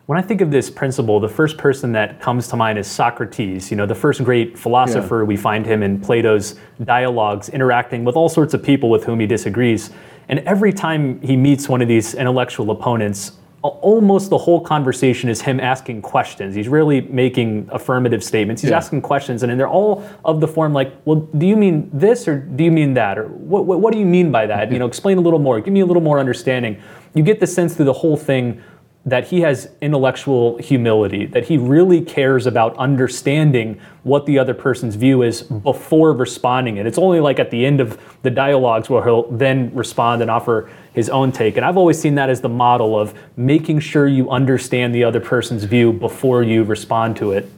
When 0.08 0.16
I 0.16 0.22
think 0.22 0.40
of 0.40 0.50
this 0.50 0.70
principle, 0.70 1.20
the 1.20 1.28
first 1.28 1.58
person 1.58 1.92
that 1.92 2.18
comes 2.18 2.48
to 2.48 2.56
mind 2.56 2.78
is 2.78 2.86
Socrates, 2.86 3.70
you 3.70 3.76
know, 3.76 3.84
the 3.84 3.94
first 3.94 4.24
great 4.24 4.58
philosopher. 4.58 5.18
Yeah. 5.18 5.24
We 5.24 5.36
find 5.36 5.66
him 5.66 5.82
in 5.82 6.00
Plato's 6.00 6.58
dialogues 6.82 7.50
interacting 7.50 8.04
with 8.04 8.16
all 8.16 8.30
sorts 8.30 8.54
of 8.54 8.62
people 8.62 8.88
with 8.88 9.04
whom 9.04 9.20
he 9.20 9.26
disagrees. 9.26 9.90
And 10.30 10.38
every 10.46 10.72
time 10.72 11.20
he 11.20 11.36
meets 11.36 11.68
one 11.68 11.82
of 11.82 11.88
these 11.88 12.14
intellectual 12.14 12.70
opponents, 12.70 13.32
almost 13.60 14.30
the 14.30 14.38
whole 14.38 14.62
conversation 14.62 15.28
is 15.28 15.42
him 15.42 15.60
asking 15.60 16.00
questions. 16.00 16.54
He's 16.54 16.68
really 16.68 17.02
making 17.02 17.68
affirmative 17.70 18.24
statements. 18.24 18.62
He's 18.62 18.70
yeah. 18.70 18.78
asking 18.78 19.02
questions, 19.02 19.42
and 19.42 19.60
they're 19.60 19.68
all 19.68 20.08
of 20.24 20.40
the 20.40 20.48
form 20.48 20.72
like, 20.72 20.94
"Well, 21.04 21.16
do 21.36 21.46
you 21.46 21.56
mean 21.56 21.90
this 21.92 22.26
or 22.26 22.38
do 22.38 22.64
you 22.64 22.72
mean 22.72 22.94
that, 22.94 23.18
or 23.18 23.26
what? 23.28 23.66
What, 23.66 23.80
what 23.80 23.92
do 23.92 23.98
you 23.98 24.06
mean 24.06 24.32
by 24.32 24.46
that? 24.46 24.72
You 24.72 24.78
know, 24.78 24.86
explain 24.94 25.18
a 25.18 25.20
little 25.20 25.38
more. 25.38 25.60
Give 25.60 25.74
me 25.74 25.80
a 25.80 25.86
little 25.86 26.02
more 26.02 26.18
understanding." 26.18 26.80
You 27.14 27.22
get 27.24 27.40
the 27.40 27.46
sense 27.46 27.74
through 27.74 27.86
the 27.86 27.92
whole 27.92 28.16
thing 28.16 28.62
that 29.06 29.28
he 29.28 29.40
has 29.40 29.70
intellectual 29.80 30.58
humility, 30.58 31.24
that 31.24 31.44
he 31.44 31.56
really 31.56 32.00
cares 32.00 32.46
about 32.46 32.76
understanding 32.76 33.80
what 34.02 34.26
the 34.26 34.38
other 34.38 34.52
person's 34.52 34.96
view 34.96 35.22
is 35.22 35.42
before 35.42 36.12
responding 36.12 36.76
it. 36.76 36.86
It's 36.86 36.98
only 36.98 37.20
like 37.20 37.38
at 37.38 37.50
the 37.50 37.64
end 37.64 37.80
of 37.80 37.98
the 38.22 38.30
dialogues 38.30 38.90
where 38.90 39.02
he'll 39.02 39.30
then 39.30 39.74
respond 39.74 40.20
and 40.20 40.30
offer 40.30 40.70
his 40.92 41.08
own 41.08 41.32
take. 41.32 41.56
And 41.56 41.64
I've 41.64 41.76
always 41.76 41.98
seen 41.98 42.16
that 42.16 42.28
as 42.28 42.40
the 42.40 42.48
model 42.48 42.98
of 42.98 43.14
making 43.36 43.80
sure 43.80 44.06
you 44.06 44.30
understand 44.30 44.94
the 44.94 45.04
other 45.04 45.20
person's 45.20 45.64
view 45.64 45.92
before 45.92 46.42
you 46.42 46.64
respond 46.64 47.16
to 47.18 47.32
it. 47.32 47.50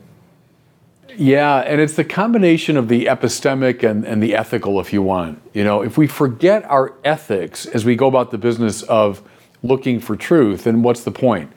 Yeah, 1.16 1.58
and 1.58 1.80
it's 1.80 1.94
the 1.94 2.04
combination 2.04 2.76
of 2.76 2.88
the 2.88 3.06
epistemic 3.06 3.82
and, 3.82 4.04
and 4.04 4.22
the 4.22 4.34
ethical, 4.34 4.80
if 4.80 4.92
you 4.92 5.02
want. 5.02 5.42
You 5.52 5.64
know, 5.64 5.82
if 5.82 5.98
we 5.98 6.06
forget 6.06 6.64
our 6.64 6.94
ethics 7.04 7.66
as 7.66 7.84
we 7.84 7.96
go 7.96 8.06
about 8.06 8.30
the 8.30 8.38
business 8.38 8.82
of 8.84 9.22
looking 9.62 10.00
for 10.00 10.16
truth, 10.16 10.64
then 10.64 10.82
what's 10.82 11.04
the 11.04 11.10
point? 11.10 11.50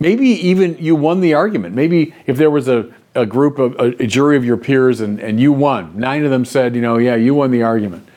Maybe 0.00 0.28
even 0.28 0.76
you 0.78 0.96
won 0.96 1.20
the 1.20 1.34
argument. 1.34 1.74
Maybe 1.74 2.14
if 2.26 2.36
there 2.36 2.50
was 2.50 2.68
a, 2.68 2.92
a 3.14 3.24
group 3.24 3.58
of 3.58 3.74
a, 3.76 4.02
a 4.02 4.06
jury 4.06 4.36
of 4.36 4.44
your 4.44 4.56
peers 4.56 5.00
and, 5.00 5.20
and 5.20 5.38
you 5.40 5.52
won, 5.52 5.98
nine 5.98 6.24
of 6.24 6.30
them 6.30 6.44
said, 6.44 6.74
you 6.74 6.82
know, 6.82 6.98
yeah, 6.98 7.14
you 7.14 7.34
won 7.34 7.50
the 7.50 7.62
argument. 7.62 8.08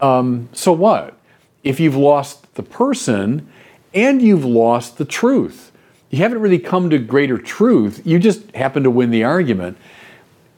Um, 0.00 0.48
so 0.52 0.72
what? 0.72 1.16
If 1.62 1.80
you've 1.80 1.96
lost 1.96 2.54
the 2.54 2.62
person 2.62 3.50
and 3.92 4.22
you've 4.22 4.44
lost 4.44 4.98
the 4.98 5.04
truth, 5.04 5.72
you 6.10 6.18
haven't 6.18 6.40
really 6.40 6.58
come 6.58 6.90
to 6.90 6.98
greater 6.98 7.38
truth. 7.38 8.00
You 8.04 8.18
just 8.18 8.50
happen 8.54 8.82
to 8.84 8.90
win 8.90 9.10
the 9.10 9.24
argument. 9.24 9.76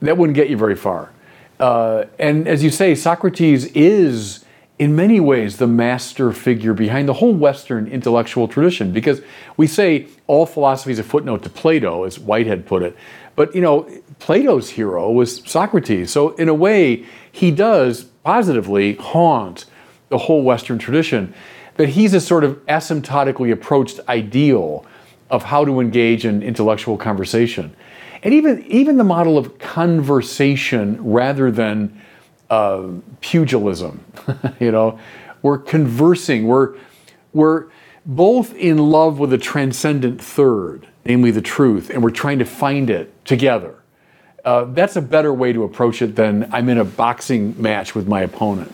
That 0.01 0.17
wouldn't 0.17 0.35
get 0.35 0.49
you 0.49 0.57
very 0.57 0.75
far. 0.75 1.11
Uh, 1.59 2.05
and 2.17 2.47
as 2.47 2.63
you 2.63 2.69
say, 2.69 2.95
Socrates 2.95 3.65
is 3.73 4.45
in 4.79 4.95
many 4.95 5.19
ways 5.19 5.57
the 5.57 5.67
master 5.67 6.31
figure 6.31 6.73
behind 6.73 7.07
the 7.09 7.13
whole 7.13 7.33
Western 7.33 7.85
intellectual 7.87 8.47
tradition 8.47 8.93
because 8.93 9.21
we 9.57 9.67
say 9.67 10.07
all 10.25 10.45
philosophy 10.45 10.91
is 10.91 10.99
a 10.99 11.03
footnote 11.03 11.43
to 11.43 11.49
Plato, 11.49 12.05
as 12.05 12.17
Whitehead 12.17 12.65
put 12.65 12.81
it. 12.81 12.95
But 13.35 13.53
you 13.53 13.61
know, 13.61 13.89
Plato's 14.19 14.69
hero 14.69 15.11
was 15.11 15.43
Socrates. 15.45 16.11
So 16.11 16.29
in 16.35 16.47
a 16.47 16.53
way, 16.53 17.05
he 17.29 17.51
does 17.51 18.05
positively 18.23 18.95
haunt 18.95 19.65
the 20.07 20.17
whole 20.17 20.43
Western 20.43 20.79
tradition. 20.79 21.33
That 21.75 21.89
he's 21.89 22.13
a 22.13 22.21
sort 22.21 22.43
of 22.43 22.57
asymptotically 22.65 23.51
approached 23.51 23.99
ideal 24.09 24.85
of 25.29 25.43
how 25.43 25.63
to 25.63 25.79
engage 25.79 26.25
in 26.25 26.41
intellectual 26.41 26.97
conversation. 26.97 27.75
And 28.23 28.33
even, 28.33 28.65
even 28.65 28.97
the 28.97 29.03
model 29.03 29.37
of 29.37 29.59
conversation 29.59 31.01
rather 31.01 31.51
than 31.51 32.01
uh, 32.49 32.87
pugilism. 33.21 34.03
you 34.59 34.71
know, 34.71 34.99
we're 35.41 35.57
conversing. 35.57 36.47
We're 36.47 36.75
we're 37.33 37.67
both 38.05 38.55
in 38.55 38.77
love 38.77 39.19
with 39.19 39.33
a 39.33 39.37
transcendent 39.37 40.21
third, 40.21 40.87
namely 41.05 41.31
the 41.31 41.41
truth, 41.41 41.89
and 41.89 42.03
we're 42.03 42.09
trying 42.09 42.39
to 42.39 42.45
find 42.45 42.89
it 42.89 43.13
together. 43.25 43.75
Uh, 44.43 44.65
that's 44.65 44.95
a 44.95 45.01
better 45.01 45.33
way 45.33 45.53
to 45.53 45.63
approach 45.63 46.01
it 46.01 46.15
than 46.15 46.49
I'm 46.51 46.69
in 46.69 46.77
a 46.77 46.85
boxing 46.85 47.61
match 47.61 47.93
with 47.93 48.07
my 48.07 48.21
opponent. 48.21 48.73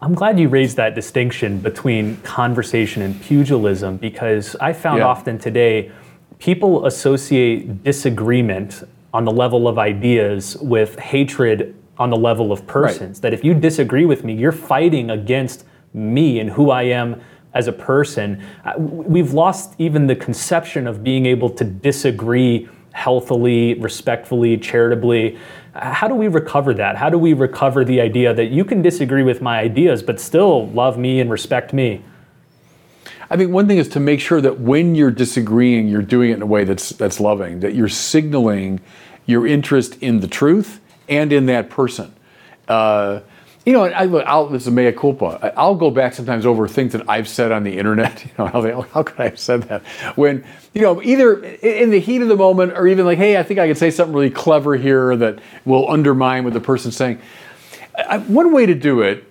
I'm 0.00 0.14
glad 0.14 0.38
you 0.38 0.48
raised 0.48 0.76
that 0.76 0.94
distinction 0.94 1.58
between 1.58 2.18
conversation 2.18 3.02
and 3.02 3.20
pugilism 3.20 3.96
because 3.96 4.54
I 4.56 4.72
found 4.72 4.98
yeah. 4.98 5.06
often 5.06 5.38
today 5.38 5.90
people 6.38 6.86
associate 6.86 7.82
disagreement 7.82 8.84
on 9.12 9.24
the 9.24 9.32
level 9.32 9.66
of 9.66 9.78
ideas 9.78 10.56
with 10.58 10.98
hatred 10.98 11.74
on 11.98 12.10
the 12.10 12.16
level 12.16 12.52
of 12.52 12.66
persons. 12.66 13.18
Right. 13.18 13.22
That 13.22 13.34
if 13.34 13.44
you 13.44 13.54
disagree 13.54 14.04
with 14.04 14.24
me, 14.24 14.34
you're 14.34 14.52
fighting 14.52 15.10
against 15.10 15.64
me 15.94 16.40
and 16.40 16.50
who 16.50 16.70
I 16.70 16.82
am 16.84 17.20
as 17.54 17.68
a 17.68 17.72
person. 17.72 18.42
Uh, 18.64 18.74
we've 18.76 19.32
lost 19.32 19.74
even 19.78 20.06
the 20.06 20.16
conception 20.16 20.86
of 20.86 21.02
being 21.02 21.24
able 21.24 21.48
to 21.50 21.64
disagree 21.64 22.68
healthily, 22.92 23.74
respectfully, 23.74 24.56
charitably. 24.58 25.38
Uh, 25.74 25.92
how 25.92 26.06
do 26.06 26.14
we 26.14 26.28
recover 26.28 26.74
that? 26.74 26.96
How 26.96 27.08
do 27.08 27.18
we 27.18 27.32
recover 27.32 27.84
the 27.84 28.00
idea 28.00 28.34
that 28.34 28.46
you 28.46 28.64
can 28.64 28.82
disagree 28.82 29.22
with 29.22 29.40
my 29.40 29.58
ideas 29.58 30.02
but 30.02 30.20
still 30.20 30.68
love 30.68 30.98
me 30.98 31.20
and 31.20 31.30
respect 31.30 31.72
me? 31.72 32.02
I 33.28 33.36
think 33.36 33.50
one 33.52 33.66
thing 33.66 33.78
is 33.78 33.88
to 33.88 34.00
make 34.00 34.20
sure 34.20 34.40
that 34.40 34.60
when 34.60 34.94
you're 34.94 35.10
disagreeing, 35.10 35.88
you're 35.88 36.02
doing 36.02 36.30
it 36.30 36.34
in 36.34 36.42
a 36.42 36.46
way 36.46 36.64
that's 36.64 36.90
that's 36.90 37.18
loving, 37.18 37.60
that 37.60 37.74
you're 37.74 37.88
signaling 37.88 38.80
your 39.26 39.46
interest 39.46 40.00
in 40.00 40.20
the 40.20 40.28
truth 40.28 40.80
and 41.08 41.32
in 41.32 41.46
that 41.46 41.70
person. 41.70 42.14
Uh, 42.68 43.20
you 43.66 43.72
know, 43.72 43.84
I, 43.84 44.06
will 44.06 44.48
this 44.48 44.64
is 44.64 44.72
mea 44.72 44.92
culpa. 44.92 45.52
I'll 45.56 45.74
go 45.74 45.90
back 45.90 46.14
sometimes 46.14 46.46
over 46.46 46.68
things 46.68 46.92
that 46.92 47.08
I've 47.08 47.26
said 47.26 47.50
on 47.50 47.64
the 47.64 47.76
internet. 47.76 48.24
You 48.38 48.44
know, 48.44 48.50
oh, 48.54 48.82
how 48.92 49.02
could 49.02 49.18
I 49.18 49.24
have 49.24 49.38
said 49.40 49.64
that? 49.64 49.82
When, 50.14 50.44
you 50.72 50.82
know, 50.82 51.02
either 51.02 51.42
in 51.42 51.90
the 51.90 51.98
heat 51.98 52.22
of 52.22 52.28
the 52.28 52.36
moment 52.36 52.74
or 52.74 52.86
even 52.86 53.04
like, 53.04 53.18
hey, 53.18 53.38
I 53.38 53.42
think 53.42 53.58
I 53.58 53.66
could 53.66 53.78
say 53.78 53.90
something 53.90 54.14
really 54.14 54.30
clever 54.30 54.76
here 54.76 55.16
that 55.16 55.40
will 55.64 55.90
undermine 55.90 56.44
what 56.44 56.52
the 56.52 56.60
person's 56.60 56.96
saying. 56.96 57.20
I, 57.96 58.18
one 58.18 58.52
way 58.52 58.66
to 58.66 58.74
do 58.74 59.00
it 59.00 59.24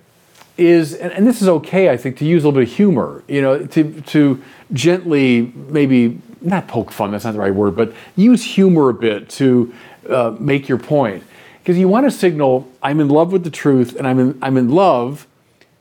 is, 0.58 0.94
and, 0.94 1.12
and, 1.12 1.26
this 1.26 1.40
is 1.40 1.48
okay, 1.48 1.90
I 1.90 1.96
think, 1.96 2.16
to 2.18 2.24
use 2.24 2.42
a 2.42 2.48
little 2.48 2.60
bit 2.60 2.68
of 2.68 2.74
humor, 2.74 3.22
you 3.28 3.42
know, 3.42 3.64
to, 3.66 4.00
to 4.02 4.42
gently 4.72 5.52
maybe, 5.54 6.20
not 6.40 6.66
poke 6.66 6.90
fun, 6.90 7.12
that's 7.12 7.24
not 7.24 7.32
the 7.32 7.38
right 7.38 7.54
word, 7.54 7.76
but 7.76 7.92
use 8.16 8.42
humor 8.42 8.88
a 8.88 8.94
bit 8.94 9.28
to 9.30 9.72
uh, 10.08 10.34
make 10.38 10.68
your 10.68 10.78
point 10.78 11.22
because 11.66 11.80
you 11.80 11.88
want 11.88 12.06
to 12.06 12.12
signal 12.12 12.70
I'm 12.80 13.00
in 13.00 13.08
love 13.08 13.32
with 13.32 13.42
the 13.42 13.50
truth 13.50 13.96
and 13.96 14.06
I'm 14.06 14.20
in, 14.20 14.38
I'm 14.40 14.56
in 14.56 14.68
love 14.68 15.26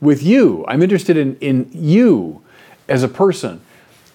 with 0.01 0.23
you. 0.23 0.65
I'm 0.67 0.81
interested 0.81 1.15
in, 1.15 1.37
in 1.37 1.69
you 1.71 2.41
as 2.87 3.03
a 3.03 3.07
person. 3.07 3.61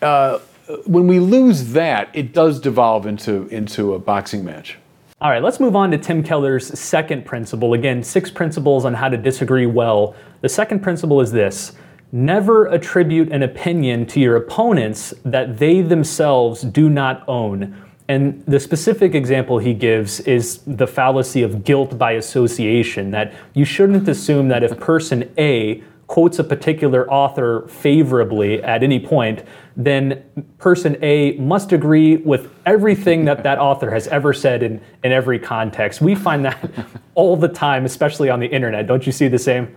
Uh, 0.02 0.40
when 0.84 1.06
we 1.06 1.20
lose 1.20 1.72
that, 1.72 2.10
it 2.12 2.32
does 2.32 2.58
devolve 2.58 3.06
into, 3.06 3.46
into 3.54 3.94
a 3.94 4.00
boxing 4.00 4.44
match. 4.44 4.78
All 5.20 5.30
right, 5.30 5.40
let's 5.40 5.60
move 5.60 5.76
on 5.76 5.92
to 5.92 5.98
Tim 5.98 6.24
Keller's 6.24 6.76
second 6.76 7.24
principle. 7.24 7.74
Again, 7.74 8.02
six 8.02 8.32
principles 8.32 8.84
on 8.84 8.92
how 8.92 9.08
to 9.08 9.16
disagree 9.16 9.66
well. 9.66 10.16
The 10.40 10.48
second 10.48 10.80
principle 10.80 11.20
is 11.20 11.30
this 11.30 11.76
never 12.10 12.66
attribute 12.66 13.30
an 13.30 13.44
opinion 13.44 14.06
to 14.06 14.18
your 14.18 14.34
opponents 14.34 15.14
that 15.24 15.58
they 15.58 15.82
themselves 15.82 16.62
do 16.62 16.90
not 16.90 17.22
own. 17.28 17.89
And 18.10 18.44
the 18.44 18.58
specific 18.58 19.14
example 19.14 19.60
he 19.60 19.72
gives 19.72 20.18
is 20.18 20.62
the 20.66 20.88
fallacy 20.88 21.44
of 21.44 21.62
guilt 21.62 21.96
by 21.96 22.10
association, 22.14 23.12
that 23.12 23.32
you 23.54 23.64
shouldn't 23.64 24.08
assume 24.08 24.48
that 24.48 24.64
if 24.64 24.76
person 24.80 25.32
A 25.38 25.80
quotes 26.08 26.40
a 26.40 26.42
particular 26.42 27.08
author 27.08 27.68
favorably 27.68 28.60
at 28.64 28.82
any 28.82 28.98
point, 28.98 29.44
then 29.76 30.24
person 30.58 30.96
A 31.02 31.36
must 31.36 31.70
agree 31.70 32.16
with 32.16 32.52
everything 32.66 33.26
that 33.26 33.44
that 33.44 33.60
author 33.60 33.92
has 33.92 34.08
ever 34.08 34.32
said 34.32 34.64
in, 34.64 34.80
in 35.04 35.12
every 35.12 35.38
context. 35.38 36.00
We 36.00 36.16
find 36.16 36.44
that 36.44 36.68
all 37.14 37.36
the 37.36 37.46
time, 37.46 37.84
especially 37.84 38.28
on 38.28 38.40
the 38.40 38.48
internet. 38.48 38.88
Don't 38.88 39.06
you 39.06 39.12
see 39.12 39.28
the 39.28 39.38
same? 39.38 39.76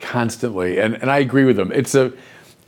Constantly. 0.00 0.78
And, 0.78 0.96
and 0.96 1.10
I 1.10 1.20
agree 1.20 1.46
with 1.46 1.56
them. 1.56 1.72
It's 1.72 1.94
a, 1.94 2.12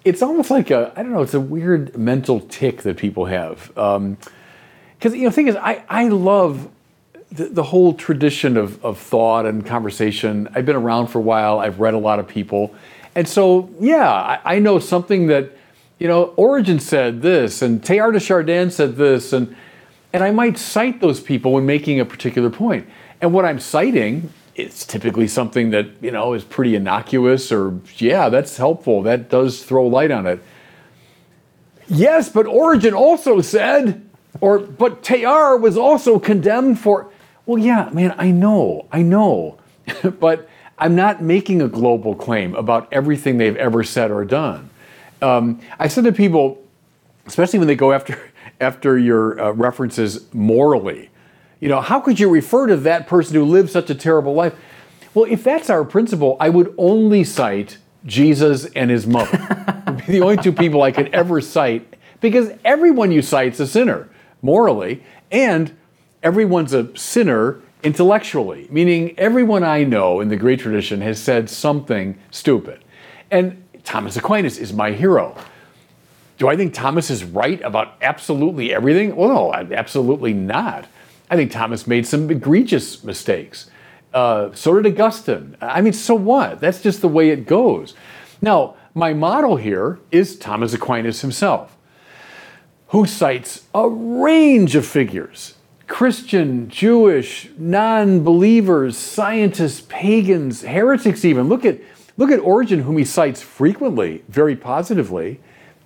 it's 0.06 0.22
almost 0.22 0.50
like 0.50 0.70
a, 0.70 0.90
I 0.96 1.02
don't 1.02 1.12
know, 1.12 1.20
it's 1.20 1.34
a 1.34 1.40
weird 1.40 1.94
mental 1.98 2.40
tic 2.40 2.80
that 2.84 2.96
people 2.96 3.26
have. 3.26 3.76
Um, 3.76 4.16
because 4.98 5.14
you 5.14 5.22
know, 5.22 5.28
the 5.28 5.34
thing 5.34 5.48
is, 5.48 5.56
I, 5.56 5.84
I 5.88 6.08
love 6.08 6.68
the, 7.32 7.46
the, 7.46 7.62
whole 7.62 7.94
tradition 7.94 8.56
of, 8.56 8.82
of 8.84 8.98
thought 8.98 9.46
and 9.46 9.64
conversation. 9.66 10.48
I've 10.54 10.66
been 10.66 10.76
around 10.76 11.08
for 11.08 11.18
a 11.18 11.22
while. 11.22 11.58
I've 11.58 11.80
read 11.80 11.94
a 11.94 11.98
lot 11.98 12.18
of 12.18 12.28
people, 12.28 12.74
and 13.14 13.28
so 13.28 13.70
yeah, 13.80 14.10
I, 14.10 14.56
I 14.56 14.58
know 14.58 14.78
something 14.78 15.26
that 15.28 15.52
you 15.98 16.08
know 16.08 16.34
Origen 16.36 16.80
said 16.80 17.22
this, 17.22 17.62
and 17.62 17.82
Teilhard 17.82 18.14
de 18.14 18.20
Chardin 18.20 18.70
said 18.70 18.96
this, 18.96 19.32
and 19.32 19.54
and 20.12 20.22
I 20.22 20.30
might 20.30 20.58
cite 20.58 21.00
those 21.00 21.20
people 21.20 21.52
when 21.52 21.66
making 21.66 22.00
a 22.00 22.04
particular 22.04 22.50
point. 22.50 22.88
And 23.20 23.32
what 23.32 23.44
I'm 23.44 23.58
citing 23.58 24.30
it's 24.54 24.86
typically 24.86 25.26
something 25.26 25.70
that 25.70 25.86
you 26.00 26.10
know 26.10 26.32
is 26.32 26.44
pretty 26.44 26.74
innocuous 26.76 27.50
or 27.50 27.78
yeah 27.96 28.28
that's 28.28 28.56
helpful 28.56 29.02
that 29.02 29.28
does 29.28 29.64
throw 29.64 29.86
light 29.86 30.10
on 30.10 30.26
it 30.26 30.42
yes 31.88 32.28
but 32.28 32.46
Origen 32.46 32.94
also 32.94 33.40
said 33.40 34.03
or, 34.40 34.58
but 34.58 35.02
Teilhard 35.02 35.60
was 35.60 35.76
also 35.76 36.18
condemned 36.18 36.78
for, 36.78 37.10
well, 37.46 37.58
yeah, 37.58 37.90
man, 37.92 38.14
I 38.18 38.30
know, 38.30 38.86
I 38.92 39.02
know. 39.02 39.58
but 40.20 40.48
I'm 40.78 40.96
not 40.96 41.22
making 41.22 41.62
a 41.62 41.68
global 41.68 42.14
claim 42.14 42.54
about 42.54 42.88
everything 42.92 43.38
they've 43.38 43.56
ever 43.56 43.84
said 43.84 44.10
or 44.10 44.24
done. 44.24 44.70
Um, 45.22 45.60
I 45.78 45.88
said 45.88 46.04
to 46.04 46.12
people, 46.12 46.62
especially 47.26 47.58
when 47.58 47.68
they 47.68 47.76
go 47.76 47.92
after, 47.92 48.18
after 48.60 48.98
your 48.98 49.40
uh, 49.40 49.50
references 49.52 50.32
morally, 50.34 51.10
you 51.60 51.68
know, 51.68 51.80
how 51.80 52.00
could 52.00 52.20
you 52.20 52.28
refer 52.28 52.66
to 52.66 52.76
that 52.78 53.06
person 53.06 53.36
who 53.36 53.44
lived 53.44 53.70
such 53.70 53.88
a 53.88 53.94
terrible 53.94 54.34
life? 54.34 54.54
Well, 55.14 55.24
if 55.30 55.44
that's 55.44 55.70
our 55.70 55.84
principle, 55.84 56.36
I 56.40 56.48
would 56.48 56.74
only 56.76 57.24
cite 57.24 57.78
Jesus 58.04 58.66
and 58.66 58.90
his 58.90 59.06
mother. 59.06 59.38
the 60.08 60.20
only 60.20 60.36
two 60.36 60.52
people 60.52 60.82
I 60.82 60.92
could 60.92 61.14
ever 61.14 61.40
cite 61.40 61.94
because 62.20 62.50
everyone 62.64 63.12
you 63.12 63.22
cite's 63.22 63.60
a 63.60 63.66
sinner 63.66 64.08
morally, 64.44 65.02
and 65.32 65.74
everyone's 66.22 66.74
a 66.74 66.96
sinner 66.96 67.60
intellectually, 67.82 68.68
meaning 68.70 69.18
everyone 69.18 69.64
I 69.64 69.84
know 69.84 70.20
in 70.20 70.28
the 70.28 70.36
great 70.36 70.60
tradition 70.60 71.00
has 71.00 71.18
said 71.18 71.48
something 71.48 72.18
stupid. 72.30 72.84
And 73.30 73.64
Thomas 73.84 74.16
Aquinas 74.16 74.58
is 74.58 74.72
my 74.72 74.92
hero. 74.92 75.34
Do 76.36 76.48
I 76.48 76.56
think 76.56 76.74
Thomas 76.74 77.10
is 77.10 77.24
right 77.24 77.60
about 77.62 77.94
absolutely 78.02 78.72
everything? 78.72 79.16
Well, 79.16 79.28
no, 79.28 79.54
absolutely 79.54 80.34
not. 80.34 80.86
I 81.30 81.36
think 81.36 81.50
Thomas 81.50 81.86
made 81.86 82.06
some 82.06 82.30
egregious 82.30 83.02
mistakes. 83.02 83.70
Uh, 84.12 84.50
so 84.52 84.80
did 84.80 84.92
Augustine. 84.92 85.56
I 85.60 85.80
mean, 85.80 85.94
so 85.94 86.14
what? 86.14 86.60
That's 86.60 86.82
just 86.82 87.00
the 87.00 87.08
way 87.08 87.30
it 87.30 87.46
goes. 87.46 87.94
Now, 88.42 88.76
my 88.94 89.14
model 89.14 89.56
here 89.56 90.00
is 90.10 90.38
Thomas 90.38 90.74
Aquinas 90.74 91.22
himself, 91.22 91.73
who 92.94 93.04
cites 93.04 93.64
a 93.74 93.88
range 93.88 94.76
of 94.76 94.86
figures 94.86 95.54
Christian, 95.88 96.68
Jewish, 96.70 97.50
non 97.58 98.22
believers, 98.22 98.96
scientists, 98.96 99.84
pagans, 99.88 100.62
heretics, 100.62 101.24
even. 101.24 101.48
Look 101.48 101.64
at, 101.64 101.80
look 102.16 102.30
at 102.30 102.38
Origen, 102.38 102.82
whom 102.82 102.96
he 102.96 103.04
cites 103.04 103.42
frequently, 103.42 104.22
very 104.28 104.54
positively 104.54 105.40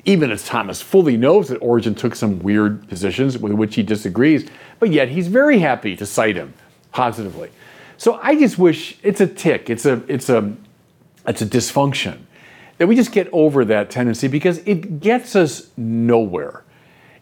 even 0.05 0.31
as 0.31 0.45
Thomas 0.45 0.81
fully 0.81 1.17
knows 1.17 1.49
that 1.49 1.57
Origen 1.57 1.95
took 1.95 2.15
some 2.15 2.39
weird 2.39 2.89
positions 2.89 3.37
with 3.37 3.53
which 3.53 3.75
he 3.75 3.83
disagrees, 3.83 4.49
but 4.79 4.91
yet 4.91 5.09
he's 5.09 5.29
very 5.29 5.59
happy 5.59 5.97
to 5.97 6.07
cite 6.07 6.37
him 6.37 6.55
positively. 6.93 7.51
So 7.97 8.19
I 8.23 8.35
just 8.39 8.59
wish 8.59 8.99
it's 9.03 9.21
a 9.21 9.27
tic, 9.27 9.69
it's 9.69 9.85
a 9.85 10.03
it's 10.09 10.29
a 10.29 10.55
it's 11.27 11.43
a 11.43 11.47
dysfunction 11.47 12.21
that 12.77 12.87
we 12.87 12.97
just 12.97 13.13
get 13.13 13.29
over 13.33 13.65
that 13.65 13.91
tendency 13.91 14.29
because 14.29 14.59
it 14.59 15.01
gets 15.01 15.35
us 15.35 15.71
nowhere. 15.77 16.65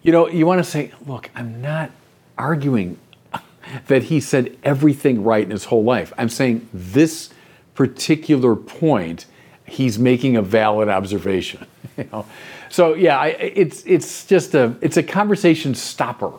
You 0.06 0.12
know, 0.12 0.28
you 0.28 0.46
want 0.46 0.64
to 0.64 0.70
say, 0.70 0.92
look, 1.04 1.30
I'm 1.34 1.60
not 1.60 1.90
arguing 2.38 2.96
that 3.88 4.04
he 4.04 4.20
said 4.20 4.56
everything 4.62 5.25
right 5.25 5.42
in 5.42 5.50
his 5.50 5.64
whole 5.64 5.82
life. 5.82 6.12
I'm 6.16 6.28
saying 6.28 6.68
this 6.72 7.30
particular 7.75 8.54
point, 8.54 9.26
he's 9.66 9.98
making 9.98 10.36
a 10.36 10.42
valid 10.42 10.88
observation. 10.88 11.66
You 11.96 12.06
know? 12.12 12.26
So 12.68 12.92
yeah, 12.92 13.18
I, 13.18 13.28
it's 13.28 13.82
it's 13.86 14.26
just 14.26 14.54
a 14.54 14.76
it's 14.82 14.98
a 14.98 15.02
conversation 15.02 15.75
stopper. 15.75 16.30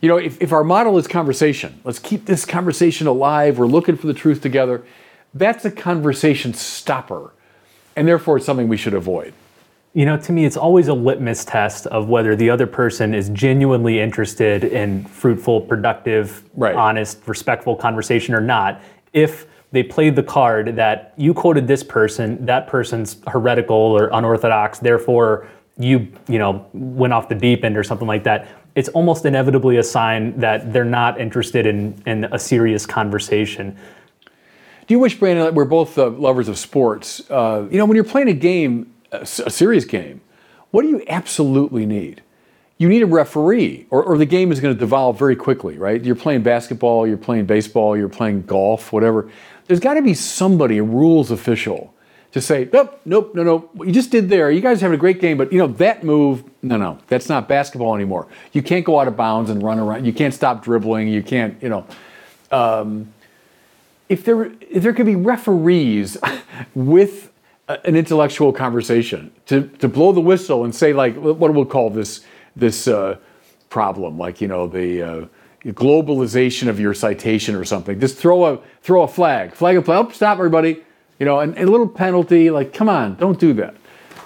You 0.00 0.08
know, 0.08 0.16
if, 0.16 0.42
if 0.42 0.52
our 0.52 0.64
model 0.64 0.98
is 0.98 1.06
conversation, 1.06 1.80
let's 1.84 2.00
keep 2.00 2.24
this 2.24 2.44
conversation 2.44 3.06
alive. 3.06 3.58
We're 3.58 3.66
looking 3.66 3.96
for 3.96 4.08
the 4.08 4.14
truth 4.14 4.40
together. 4.40 4.82
That's 5.34 5.64
a 5.64 5.70
conversation 5.70 6.52
stopper, 6.52 7.30
and 7.94 8.08
therefore 8.08 8.38
it's 8.38 8.46
something 8.46 8.66
we 8.66 8.76
should 8.76 8.94
avoid. 8.94 9.34
You 9.94 10.06
know, 10.06 10.16
to 10.16 10.32
me, 10.32 10.46
it's 10.46 10.56
always 10.56 10.88
a 10.88 10.94
litmus 10.94 11.44
test 11.44 11.86
of 11.88 12.08
whether 12.08 12.34
the 12.34 12.48
other 12.48 12.66
person 12.66 13.14
is 13.14 13.28
genuinely 13.28 14.00
interested 14.00 14.64
in 14.64 15.04
fruitful, 15.04 15.60
productive, 15.60 16.48
right. 16.54 16.74
honest, 16.74 17.20
respectful 17.26 17.76
conversation 17.76 18.34
or 18.34 18.40
not. 18.40 18.80
If 19.12 19.46
they 19.70 19.82
played 19.82 20.16
the 20.16 20.22
card 20.22 20.76
that 20.76 21.12
you 21.18 21.34
quoted 21.34 21.66
this 21.66 21.82
person, 21.82 22.44
that 22.46 22.66
person's 22.68 23.18
heretical 23.26 23.76
or 23.76 24.08
unorthodox, 24.12 24.78
therefore 24.78 25.46
you 25.78 26.06
you 26.28 26.38
know 26.38 26.66
went 26.72 27.12
off 27.12 27.28
the 27.28 27.34
deep 27.34 27.64
end 27.64 27.76
or 27.76 27.84
something 27.84 28.08
like 28.08 28.24
that. 28.24 28.48
It's 28.74 28.88
almost 28.90 29.26
inevitably 29.26 29.76
a 29.76 29.82
sign 29.82 30.38
that 30.38 30.72
they're 30.72 30.84
not 30.84 31.20
interested 31.20 31.66
in 31.66 32.00
in 32.06 32.24
a 32.24 32.38
serious 32.38 32.86
conversation. 32.86 33.76
Do 34.86 34.94
you 34.94 34.98
wish, 34.98 35.18
Brandon, 35.18 35.44
that 35.44 35.54
we're 35.54 35.64
both 35.64 35.96
uh, 35.98 36.08
lovers 36.10 36.48
of 36.48 36.58
sports? 36.58 37.22
Uh, 37.30 37.66
you 37.70 37.78
know, 37.78 37.84
when 37.84 37.94
you're 37.94 38.04
playing 38.04 38.28
a 38.28 38.34
game, 38.34 38.92
a, 39.12 39.26
serious 39.26 39.84
game, 39.84 40.20
what 40.70 40.82
do 40.82 40.88
you 40.88 41.02
absolutely 41.08 41.86
need? 41.86 42.22
you 42.82 42.88
need 42.88 43.02
a 43.02 43.06
referee, 43.06 43.86
or, 43.90 44.02
or 44.02 44.18
the 44.18 44.26
game 44.26 44.50
is 44.50 44.58
going 44.58 44.74
to 44.74 44.78
devolve 44.78 45.16
very 45.16 45.36
quickly, 45.36 45.78
right? 45.78 46.02
You're 46.04 46.16
playing 46.16 46.42
basketball, 46.42 47.06
you're 47.06 47.16
playing 47.16 47.46
baseball, 47.46 47.96
you're 47.96 48.08
playing 48.08 48.42
golf, 48.42 48.92
whatever. 48.92 49.30
There's 49.66 49.78
got 49.78 49.94
to 49.94 50.02
be 50.02 50.14
somebody, 50.14 50.78
a 50.78 50.82
rules 50.82 51.30
official, 51.30 51.94
to 52.32 52.40
say, 52.40 52.68
nope, 52.72 53.00
nope, 53.04 53.36
no, 53.36 53.44
no, 53.44 53.58
what 53.74 53.86
you 53.86 53.94
just 53.94 54.10
did 54.10 54.28
there, 54.28 54.50
you 54.50 54.60
guys 54.60 54.80
having 54.80 54.96
a 54.96 54.98
great 54.98 55.20
game, 55.20 55.38
but 55.38 55.52
you 55.52 55.58
know, 55.58 55.68
that 55.68 56.02
move, 56.02 56.42
no, 56.60 56.76
no, 56.76 56.98
that's 57.06 57.28
not 57.28 57.48
basketball 57.48 57.94
anymore. 57.94 58.26
You 58.52 58.62
can't 58.62 58.84
go 58.84 58.98
out 58.98 59.06
of 59.06 59.16
bounds 59.16 59.48
and 59.48 59.62
run 59.62 59.78
around. 59.78 60.04
You 60.04 60.12
can't 60.12 60.34
stop 60.34 60.64
dribbling. 60.64 61.06
You 61.06 61.22
can't, 61.22 61.62
you 61.62 61.68
know. 61.68 61.86
Um, 62.50 63.12
if 64.08 64.24
there, 64.24 64.46
if 64.60 64.82
there 64.82 64.92
could 64.92 65.06
be 65.06 65.14
referees 65.14 66.16
with 66.74 67.31
an 67.84 67.96
intellectual 67.96 68.52
conversation 68.52 69.32
to, 69.46 69.68
to 69.78 69.88
blow 69.88 70.12
the 70.12 70.20
whistle 70.20 70.64
and 70.64 70.74
say, 70.74 70.92
like, 70.92 71.16
what 71.16 71.52
we'll 71.54 71.64
call 71.64 71.90
this, 71.90 72.24
this 72.56 72.88
uh, 72.88 73.16
problem, 73.70 74.18
like, 74.18 74.40
you 74.40 74.48
know, 74.48 74.66
the, 74.66 75.02
uh, 75.02 75.26
globalization 75.70 76.68
of 76.68 76.80
your 76.80 76.94
citation 76.94 77.54
or 77.54 77.64
something. 77.64 78.00
Just 78.00 78.18
throw 78.18 78.44
a 78.46 78.58
throw 78.82 79.02
a 79.02 79.08
flag, 79.08 79.52
flag 79.52 79.76
a 79.76 79.82
play. 79.82 79.96
Oh, 79.96 80.10
stop 80.10 80.38
everybody. 80.38 80.82
You 81.18 81.26
know, 81.26 81.38
and, 81.38 81.56
and, 81.56 81.68
a 81.68 81.70
little 81.70 81.88
penalty. 81.88 82.50
Like, 82.50 82.72
come 82.72 82.88
on, 82.88 83.14
don't 83.14 83.38
do 83.38 83.52
that. 83.54 83.76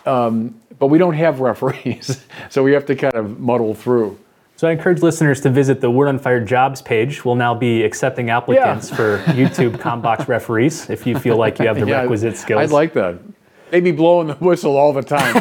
Um, 0.07 0.59
but 0.79 0.87
we 0.87 0.99
don't 0.99 1.14
have 1.14 1.40
referees, 1.40 2.25
so 2.49 2.62
we 2.62 2.73
have 2.73 2.87
to 2.87 2.97
kind 2.97 3.14
of 3.14 3.38
muddle 3.38 3.75
through. 3.75 4.18
So 4.57 4.66
I 4.66 4.73
encourage 4.73 5.03
listeners 5.03 5.42
to 5.42 5.51
visit 5.51 5.83
the 5.83 5.90
Word 5.90 6.09
on 6.09 6.18
Fire 6.18 6.42
jobs 6.42 6.81
page. 6.81 7.27
We'll 7.27 7.35
now 7.35 7.55
be 7.55 7.83
accepting 7.83 8.31
applicants 8.31 8.88
yeah. 8.88 8.97
for 8.97 9.18
YouTube 9.25 9.77
ComBox 9.77 10.29
referees 10.29 10.88
if 10.88 11.07
you 11.07 11.18
feel 11.18 11.37
like 11.37 11.59
you 11.59 11.66
have 11.66 11.79
the 11.79 11.87
yeah, 11.88 12.01
requisite 12.01 12.38
skills. 12.38 12.62
I'd 12.62 12.70
like 12.70 12.94
that. 12.94 13.18
Maybe 13.72 13.92
blowing 13.92 14.29
the 14.29 14.35
whistle 14.35 14.76
all 14.76 14.92
the 14.92 15.02
time. 15.02 15.37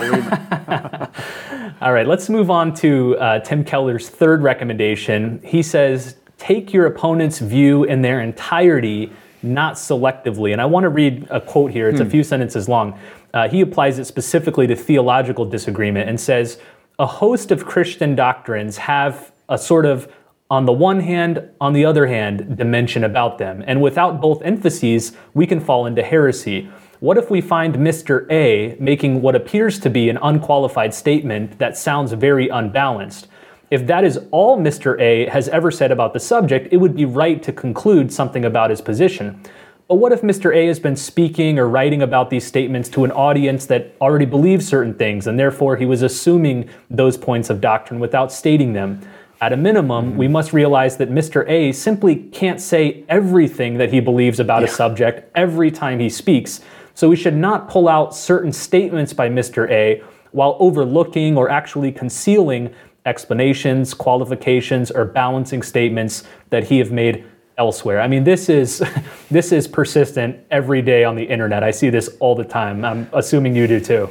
all 1.82 1.94
right, 1.94 2.08
let's 2.08 2.30
move 2.30 2.50
on 2.50 2.74
to 2.76 3.18
uh, 3.18 3.40
Tim 3.40 3.64
Keller's 3.64 4.10
third 4.10 4.42
recommendation. 4.42 5.42
He 5.44 5.62
says, 5.62 6.16
take 6.38 6.74
your 6.74 6.86
opponent's 6.86 7.40
view 7.40 7.84
in 7.84 8.02
their 8.02 8.22
entirety, 8.22 9.12
not 9.44 9.76
selectively. 9.76 10.52
And 10.52 10.62
I 10.62 10.66
want 10.66 10.86
to 10.86 10.90
read 10.90 11.28
a 11.30 11.40
quote 11.40 11.72
here, 11.72 11.88
it's 11.90 12.00
hmm. 12.00 12.08
a 12.08 12.10
few 12.10 12.24
sentences 12.24 12.68
long. 12.68 13.00
Uh, 13.34 13.48
he 13.50 13.62
applies 13.62 14.00
it 14.00 14.06
specifically 14.06 14.66
to 14.68 14.76
theological 14.76 15.46
disagreement 15.46 16.10
and 16.10 16.20
says, 16.20 16.60
a 16.98 17.06
host 17.06 17.52
of 17.52 17.66
Christian 17.66 18.16
doctrines 18.16 18.78
have 18.78 19.32
a 19.50 19.58
sort 19.58 19.86
of 19.86 20.12
on 20.50 20.66
the 20.66 20.72
one 20.72 21.00
hand, 21.00 21.50
on 21.60 21.74
the 21.74 21.86
other 21.86 22.06
hand, 22.06 22.56
dimension 22.58 23.04
about 23.04 23.40
them. 23.40 23.64
And 23.66 23.82
without 23.82 24.22
both 24.22 24.44
emphases, 24.44 25.14
we 25.34 25.48
can 25.48 25.60
fall 25.60 25.88
into 25.88 26.04
heresy. 26.04 26.70
What 27.02 27.18
if 27.18 27.30
we 27.30 27.42
find 27.42 27.76
Mr. 27.76 28.26
A 28.32 28.78
making 28.80 29.22
what 29.22 29.36
appears 29.36 29.80
to 29.80 29.90
be 29.90 30.10
an 30.10 30.18
unqualified 30.22 30.94
statement 30.94 31.60
that 31.60 31.78
sounds 31.78 32.14
very 32.14 32.48
unbalanced? 32.48 33.28
If 33.70 33.86
that 33.88 34.06
is 34.06 34.20
all 34.32 34.58
Mr. 34.58 35.00
A 35.02 35.28
has 35.28 35.50
ever 35.50 35.72
said 35.72 35.92
about 35.92 36.14
the 36.14 36.20
subject, 36.20 36.70
it 36.72 36.78
would 36.78 36.96
be 36.96 37.04
right 37.04 37.44
to 37.44 37.52
conclude 37.52 38.14
something 38.14 38.46
about 38.46 38.70
his 38.70 38.80
position. 38.80 39.42
But 39.90 39.96
what 39.96 40.14
if 40.14 40.22
Mr. 40.22 40.56
A 40.56 40.68
has 40.68 40.80
been 40.80 40.96
speaking 40.96 41.60
or 41.60 41.68
writing 41.68 42.02
about 42.02 42.30
these 42.30 42.46
statements 42.46 42.88
to 42.90 43.04
an 43.04 43.12
audience 43.12 43.66
that 43.66 43.94
already 44.00 44.26
believes 44.26 44.68
certain 44.68 44.94
things, 44.94 45.28
and 45.28 45.38
therefore 45.38 45.76
he 45.76 45.86
was 45.86 46.02
assuming 46.02 46.70
those 46.90 47.18
points 47.18 47.50
of 47.50 47.60
doctrine 47.60 48.00
without 48.00 48.32
stating 48.32 48.74
them? 48.74 49.02
At 49.42 49.52
a 49.52 49.58
minimum, 49.58 50.12
mm-hmm. 50.12 50.18
we 50.18 50.28
must 50.28 50.54
realize 50.54 50.98
that 50.98 51.12
Mr. 51.12 51.48
A 51.50 51.72
simply 51.74 52.16
can't 52.16 52.62
say 52.62 53.04
everything 53.10 53.78
that 53.78 53.92
he 53.92 54.00
believes 54.00 54.40
about 54.40 54.62
yeah. 54.62 54.70
a 54.70 54.72
subject 54.72 55.30
every 55.36 55.70
time 55.70 56.00
he 56.00 56.10
speaks, 56.10 56.62
so 56.96 57.10
we 57.10 57.16
should 57.16 57.36
not 57.36 57.70
pull 57.70 57.88
out 57.88 58.16
certain 58.16 58.52
statements 58.52 59.14
by 59.14 59.30
Mr. 59.30 59.70
A 59.70 60.02
while 60.32 60.58
overlooking 60.60 61.38
or 61.38 61.50
actually 61.50 61.92
concealing 61.92 62.74
explanations, 63.06 63.94
qualifications, 63.94 64.90
or 64.90 65.06
balancing 65.06 65.62
statements 65.62 66.24
that 66.50 66.64
he 66.66 66.80
have 66.80 66.92
made 66.92 67.24
elsewhere. 67.58 68.02
I 68.02 68.08
mean, 68.08 68.24
this 68.24 68.50
is 68.50 68.84
this 69.32 69.52
is 69.52 69.68
persistent 69.68 70.40
every 70.50 70.82
day 70.82 71.04
on 71.04 71.16
the 71.16 71.24
internet. 71.24 71.64
I 71.64 71.72
see 71.72 71.90
this 71.90 72.10
all 72.20 72.36
the 72.36 72.44
time. 72.44 72.84
I'm 72.84 73.08
assuming 73.14 73.56
you 73.56 73.68
do 73.68 73.80
too. 73.80 74.10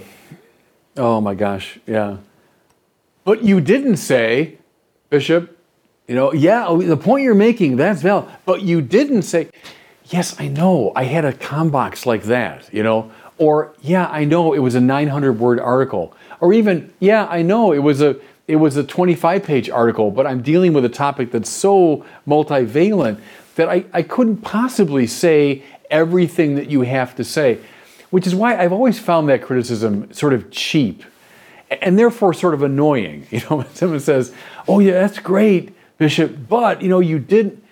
Oh 0.97 1.21
my 1.21 1.35
gosh, 1.35 1.79
yeah. 1.87 2.19
But 3.25 3.43
you 3.43 3.61
didn't 3.61 3.97
say, 3.97 4.59
Bishop, 5.11 5.59
you 6.07 6.15
know, 6.15 6.33
yeah, 6.33 6.67
oh, 6.67 6.81
the 6.81 6.97
point 6.97 7.25
you're 7.25 7.35
making, 7.35 7.77
that's 7.77 8.03
valid. 8.03 8.29
But 8.45 8.63
you 8.63 8.83
didn't 8.83 9.23
say, 9.23 9.49
yes, 10.07 10.39
I 10.39 10.49
know, 10.49 10.93
I 10.95 11.05
had 11.05 11.25
a 11.25 11.33
ComBox 11.33 12.07
like 12.07 12.25
that, 12.25 12.73
you 12.73 12.83
know, 12.83 13.11
or 13.39 13.75
yeah, 13.83 14.07
I 14.07 14.25
know 14.25 14.53
it 14.53 14.61
was 14.61 14.75
a 14.75 14.81
900 14.81 15.39
word 15.39 15.59
article, 15.59 16.15
or 16.41 16.53
even 16.53 16.93
yeah, 17.01 17.27
I 17.27 17.43
know 17.43 17.73
it 17.73 17.79
was 17.79 18.01
a 18.01 18.17
it 18.47 18.57
was 18.57 18.77
a 18.77 18.85
25 18.85 19.43
page 19.43 19.71
article, 19.71 20.11
but 20.11 20.27
I'm 20.27 20.43
dealing 20.43 20.73
with 20.73 20.85
a 20.85 20.89
topic 20.91 21.31
that's 21.31 21.49
so 21.49 22.05
multivalent 22.29 23.19
that 23.57 23.69
I, 23.69 23.87
I 23.93 24.03
couldn't 24.03 24.39
possibly 24.39 25.07
say 25.07 25.63
everything 25.91 26.57
that 26.57 26.71
you 26.71 26.83
have 26.83 27.17
to 27.17 27.25
say, 27.25 27.59
which 28.11 28.27
is 28.27 28.35
why 28.35 28.57
I've 28.57 28.73
always 28.73 28.99
found 28.99 29.29
that 29.29 29.43
criticism 29.43 30.13
sort 30.13 30.35
of 30.35 30.51
cheap 30.51 31.05
and 31.71 31.99
therefore 31.99 32.35
sort 32.35 32.55
of 32.55 32.63
annoying. 32.63 33.27
You 33.31 33.41
know, 33.49 33.57
when 33.57 33.75
someone 33.75 34.01
says, 34.01 34.33
"Oh 34.69 34.79
yeah, 34.79 34.93
that's 34.93 35.19
great, 35.19 35.75
Bishop," 35.99 36.37
but 36.49 36.83
you 36.83 36.89
know, 36.89 37.01
you 37.01 37.19
didn't 37.19 37.64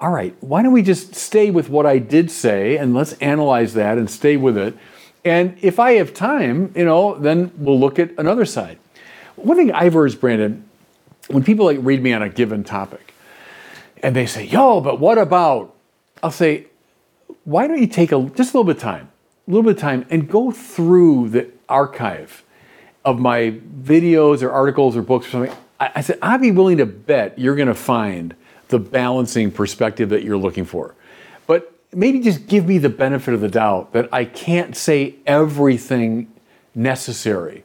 all 0.00 0.10
right, 0.10 0.34
why 0.40 0.62
don't 0.62 0.72
we 0.72 0.82
just 0.82 1.14
stay 1.14 1.50
with 1.50 1.68
what 1.70 1.86
I 1.86 1.98
did 1.98 2.30
say 2.30 2.76
and 2.76 2.94
let's 2.94 3.14
analyze 3.14 3.74
that 3.74 3.96
and 3.96 4.10
stay 4.10 4.36
with 4.36 4.58
it. 4.58 4.76
And 5.24 5.56
if 5.62 5.80
I 5.80 5.92
have 5.92 6.12
time, 6.12 6.72
you 6.76 6.84
know, 6.84 7.18
then 7.18 7.50
we'll 7.56 7.80
look 7.80 7.98
at 7.98 8.10
another 8.18 8.44
side. 8.44 8.78
One 9.36 9.56
thing 9.56 9.72
I've 9.72 9.94
heard 9.94 10.18
Brandon, 10.20 10.68
when 11.28 11.42
people 11.42 11.64
like 11.66 11.78
read 11.80 12.02
me 12.02 12.12
on 12.12 12.22
a 12.22 12.28
given 12.28 12.62
topic 12.62 13.14
and 14.02 14.14
they 14.14 14.26
say, 14.26 14.44
yo, 14.44 14.80
but 14.80 15.00
what 15.00 15.18
about, 15.18 15.74
I'll 16.22 16.30
say, 16.30 16.66
why 17.44 17.66
don't 17.66 17.80
you 17.80 17.86
take 17.86 18.12
a, 18.12 18.22
just 18.36 18.54
a 18.54 18.58
little 18.58 18.64
bit 18.64 18.76
of 18.76 18.82
time, 18.82 19.10
a 19.48 19.50
little 19.50 19.62
bit 19.62 19.76
of 19.76 19.80
time 19.80 20.06
and 20.10 20.28
go 20.28 20.50
through 20.50 21.30
the 21.30 21.50
archive 21.68 22.44
of 23.04 23.18
my 23.18 23.58
videos 23.80 24.42
or 24.42 24.50
articles 24.50 24.94
or 24.94 25.02
books 25.02 25.28
or 25.28 25.30
something, 25.30 25.56
I, 25.80 25.90
I 25.96 26.00
said, 26.02 26.18
I'd 26.20 26.40
be 26.42 26.50
willing 26.50 26.76
to 26.78 26.86
bet 26.86 27.38
you're 27.38 27.56
going 27.56 27.68
to 27.68 27.74
find 27.74 28.34
the 28.68 28.78
balancing 28.78 29.50
perspective 29.50 30.08
that 30.10 30.24
you're 30.24 30.36
looking 30.36 30.64
for. 30.64 30.94
But 31.46 31.72
maybe 31.92 32.20
just 32.20 32.46
give 32.46 32.66
me 32.66 32.78
the 32.78 32.88
benefit 32.88 33.34
of 33.34 33.40
the 33.40 33.48
doubt 33.48 33.92
that 33.92 34.08
I 34.12 34.24
can't 34.24 34.76
say 34.76 35.16
everything 35.26 36.32
necessary. 36.74 37.64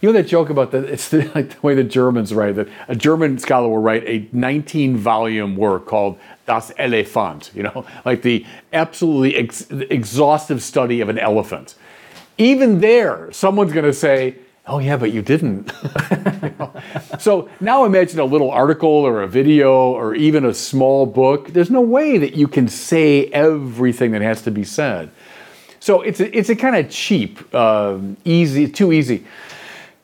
You 0.00 0.12
know 0.12 0.20
that 0.20 0.28
joke 0.28 0.50
about 0.50 0.70
that? 0.72 0.84
It's 0.84 1.08
the, 1.08 1.24
like 1.34 1.50
the 1.50 1.60
way 1.62 1.74
the 1.74 1.82
Germans 1.82 2.34
write 2.34 2.56
that 2.56 2.68
a 2.88 2.94
German 2.94 3.38
scholar 3.38 3.68
will 3.68 3.78
write 3.78 4.04
a 4.06 4.28
19 4.32 4.98
volume 4.98 5.56
work 5.56 5.86
called 5.86 6.18
Das 6.46 6.70
Elefant, 6.72 7.50
you 7.54 7.62
know, 7.62 7.86
like 8.04 8.20
the 8.20 8.44
absolutely 8.72 9.34
ex- 9.36 9.70
exhaustive 9.70 10.62
study 10.62 11.00
of 11.00 11.08
an 11.08 11.18
elephant. 11.18 11.74
Even 12.36 12.80
there, 12.80 13.32
someone's 13.32 13.72
going 13.72 13.86
to 13.86 13.94
say, 13.94 14.36
Oh, 14.66 14.78
yeah, 14.78 14.96
but 14.96 15.12
you 15.12 15.22
didn't. 15.22 15.72
So 17.18 17.48
now 17.60 17.84
imagine 17.84 18.18
a 18.20 18.24
little 18.24 18.50
article 18.50 18.90
or 18.90 19.22
a 19.22 19.28
video 19.28 19.92
or 19.92 20.14
even 20.14 20.44
a 20.44 20.52
small 20.52 21.06
book. 21.06 21.48
There's 21.48 21.70
no 21.70 21.80
way 21.80 22.18
that 22.18 22.34
you 22.34 22.48
can 22.48 22.68
say 22.68 23.26
everything 23.26 24.10
that 24.12 24.20
has 24.20 24.42
to 24.42 24.50
be 24.50 24.64
said. 24.64 25.10
So 25.80 26.02
it's 26.02 26.20
a, 26.20 26.36
it's 26.36 26.50
a 26.50 26.56
kind 26.56 26.76
of 26.76 26.90
cheap, 26.90 27.38
uh, 27.54 27.98
easy, 28.24 28.68
too 28.68 28.92
easy. 28.92 29.24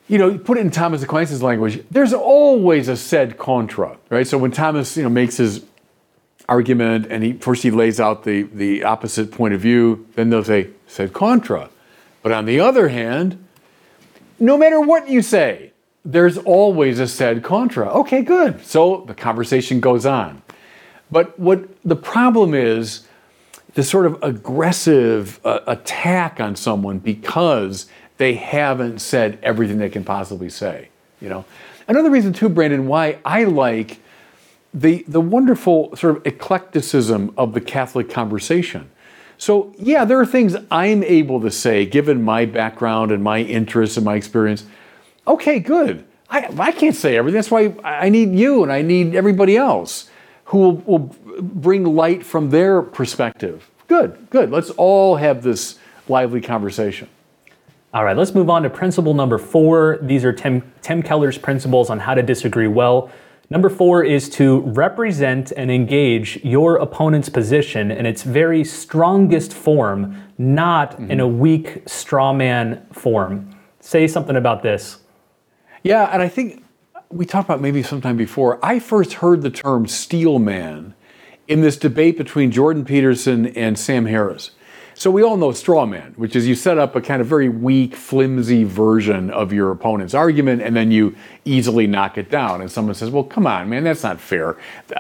You 0.09 0.18
know, 0.18 0.38
put 0.38 0.57
it 0.57 0.62
in 0.62 0.70
Thomas 0.70 1.03
Aquinas' 1.03 1.42
language. 1.42 1.85
There's 1.90 2.12
always 2.12 2.88
a 2.88 2.96
sed 2.96 3.38
contra, 3.38 3.99
right? 4.09 4.27
So 4.27 4.38
when 4.38 4.51
Thomas, 4.51 4.96
you 4.96 5.03
know, 5.03 5.11
makes 5.11 5.37
his 5.37 5.64
argument 6.49 7.07
and 7.11 7.23
he 7.23 7.33
first 7.35 7.62
he 7.62 7.70
lays 7.70 8.01
out 8.01 8.25
the 8.25 8.42
the 8.44 8.83
opposite 8.83 9.31
point 9.31 9.55
of 9.55 9.61
view, 9.61 10.07
then 10.16 10.31
they'll 10.31 10.44
say 10.44 10.70
sed 10.87 11.12
contra. 11.12 11.70
But 12.23 12.33
on 12.33 12.44
the 12.44 12.61
other 12.61 12.88
hand, 12.88 13.44
no 14.40 14.57
matter 14.57 14.81
what 14.81 15.09
you 15.09 15.22
say, 15.22 15.72
there's 16.05 16.38
always 16.38 16.98
a 16.98 17.07
sed 17.07 17.42
contra. 17.42 17.88
Okay, 17.90 18.22
good. 18.22 18.64
So 18.64 19.05
the 19.07 19.14
conversation 19.14 19.81
goes 19.81 20.07
on. 20.07 20.42
But 21.11 21.38
what 21.38 21.68
the 21.85 21.96
problem 21.96 22.55
is, 22.55 23.07
the 23.74 23.83
sort 23.85 24.07
of 24.07 24.18
aggressive 24.22 25.38
uh, 25.44 25.61
attack 25.66 26.40
on 26.40 26.57
someone 26.57 26.98
because 26.98 27.87
they 28.16 28.35
haven't 28.35 28.98
said 28.98 29.38
everything 29.42 29.79
they 29.79 29.88
can 29.88 30.05
possibly 30.05 30.48
say. 30.48 30.88
You 31.20 31.29
know, 31.29 31.44
another 31.87 32.11
reason 32.11 32.33
too, 32.33 32.48
Brandon, 32.48 32.87
why 32.87 33.18
I 33.24 33.44
like 33.44 34.00
the 34.72 35.05
the 35.07 35.20
wonderful 35.20 35.94
sort 35.96 36.16
of 36.16 36.26
eclecticism 36.26 37.33
of 37.37 37.55
the 37.55 37.61
Catholic 37.61 38.09
conversation. 38.09 38.90
So, 39.40 39.72
yeah, 39.79 40.05
there 40.05 40.20
are 40.20 40.26
things 40.26 40.55
I'm 40.70 41.03
able 41.03 41.40
to 41.40 41.50
say 41.50 41.87
given 41.87 42.22
my 42.22 42.44
background 42.44 43.11
and 43.11 43.24
my 43.24 43.38
interests 43.38 43.96
and 43.96 44.05
my 44.05 44.16
experience. 44.16 44.66
Okay, 45.26 45.61
good. 45.61 46.05
I, 46.29 46.55
I 46.59 46.72
can't 46.72 46.94
say 46.94 47.16
everything. 47.16 47.38
That's 47.38 47.50
why 47.50 47.74
I 47.83 48.11
need 48.11 48.35
you 48.35 48.62
and 48.62 48.70
I 48.70 48.83
need 48.83 49.14
everybody 49.14 49.57
else 49.57 50.11
who 50.44 50.59
will, 50.59 50.72
will 50.72 51.16
bring 51.40 51.85
light 51.85 52.22
from 52.22 52.50
their 52.50 52.83
perspective. 52.83 53.70
Good, 53.88 54.29
good. 54.29 54.50
Let's 54.50 54.68
all 54.70 55.16
have 55.16 55.42
this 55.42 55.79
lively 56.07 56.42
conversation. 56.42 57.09
All 57.94 58.05
right, 58.05 58.18
let's 58.18 58.35
move 58.35 58.50
on 58.50 58.62
to 58.64 58.68
principle 58.70 59.14
number 59.14 59.38
four. 59.38 60.00
These 60.03 60.22
are 60.22 60.35
Tim, 60.35 60.70
Tim 60.83 61.03
Keller's 61.03 61.38
principles 61.38 61.88
on 61.88 61.98
how 61.98 62.12
to 62.12 62.22
disagree 62.22 62.68
well. 62.68 63.11
Number 63.52 63.68
four 63.68 64.04
is 64.04 64.28
to 64.30 64.60
represent 64.60 65.52
and 65.56 65.72
engage 65.72 66.36
your 66.44 66.76
opponent's 66.76 67.28
position 67.28 67.90
in 67.90 68.06
its 68.06 68.22
very 68.22 68.62
strongest 68.62 69.52
form, 69.52 70.22
not 70.38 70.92
mm-hmm. 70.92 71.10
in 71.10 71.18
a 71.18 71.26
weak 71.26 71.82
straw 71.86 72.32
man 72.32 72.86
form. 72.92 73.50
Say 73.80 74.06
something 74.06 74.36
about 74.36 74.62
this. 74.62 75.00
Yeah, 75.82 76.08
and 76.12 76.22
I 76.22 76.28
think 76.28 76.64
we 77.08 77.26
talked 77.26 77.48
about 77.48 77.60
maybe 77.60 77.82
sometime 77.82 78.16
before. 78.16 78.64
I 78.64 78.78
first 78.78 79.14
heard 79.14 79.42
the 79.42 79.50
term 79.50 79.88
steel 79.88 80.38
man 80.38 80.94
in 81.48 81.60
this 81.60 81.76
debate 81.76 82.16
between 82.16 82.52
Jordan 82.52 82.84
Peterson 82.84 83.48
and 83.48 83.76
Sam 83.76 84.06
Harris. 84.06 84.52
So 85.00 85.10
we 85.10 85.22
all 85.22 85.38
know 85.38 85.50
straw 85.52 85.86
man, 85.86 86.12
which 86.18 86.36
is 86.36 86.46
you 86.46 86.54
set 86.54 86.76
up 86.76 86.94
a 86.94 87.00
kind 87.00 87.22
of 87.22 87.26
very 87.26 87.48
weak, 87.48 87.96
flimsy 87.96 88.64
version 88.64 89.30
of 89.30 89.50
your 89.50 89.70
opponent's 89.70 90.12
argument, 90.12 90.60
and 90.60 90.76
then 90.76 90.90
you 90.90 91.16
easily 91.46 91.86
knock 91.86 92.18
it 92.18 92.30
down. 92.30 92.60
And 92.60 92.70
someone 92.70 92.94
says, 92.94 93.08
"Well, 93.08 93.24
come 93.24 93.46
on, 93.46 93.70
man, 93.70 93.82
that's 93.82 94.02
not 94.02 94.20
fair. 94.20 94.58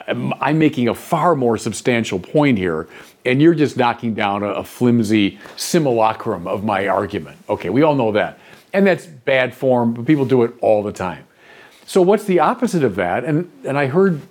I'm 0.08 0.58
making 0.58 0.88
a 0.88 0.94
far 0.94 1.34
more 1.34 1.58
substantial 1.58 2.18
point 2.18 2.56
here, 2.56 2.88
and 3.26 3.42
you're 3.42 3.52
just 3.52 3.76
knocking 3.76 4.14
down 4.14 4.42
a, 4.42 4.46
a 4.46 4.64
flimsy 4.64 5.38
simulacrum 5.56 6.46
of 6.46 6.64
my 6.64 6.88
argument." 6.88 7.36
Okay, 7.50 7.68
we 7.68 7.82
all 7.82 7.94
know 7.94 8.10
that, 8.12 8.38
and 8.72 8.86
that's 8.86 9.04
bad 9.04 9.54
form, 9.54 9.92
but 9.92 10.06
people 10.06 10.24
do 10.24 10.44
it 10.44 10.54
all 10.62 10.82
the 10.82 10.92
time. 10.92 11.26
So 11.84 12.00
what's 12.00 12.24
the 12.24 12.40
opposite 12.40 12.84
of 12.84 12.94
that? 12.94 13.22
And 13.22 13.50
and 13.66 13.76
I 13.76 13.88
heard, 13.88 14.22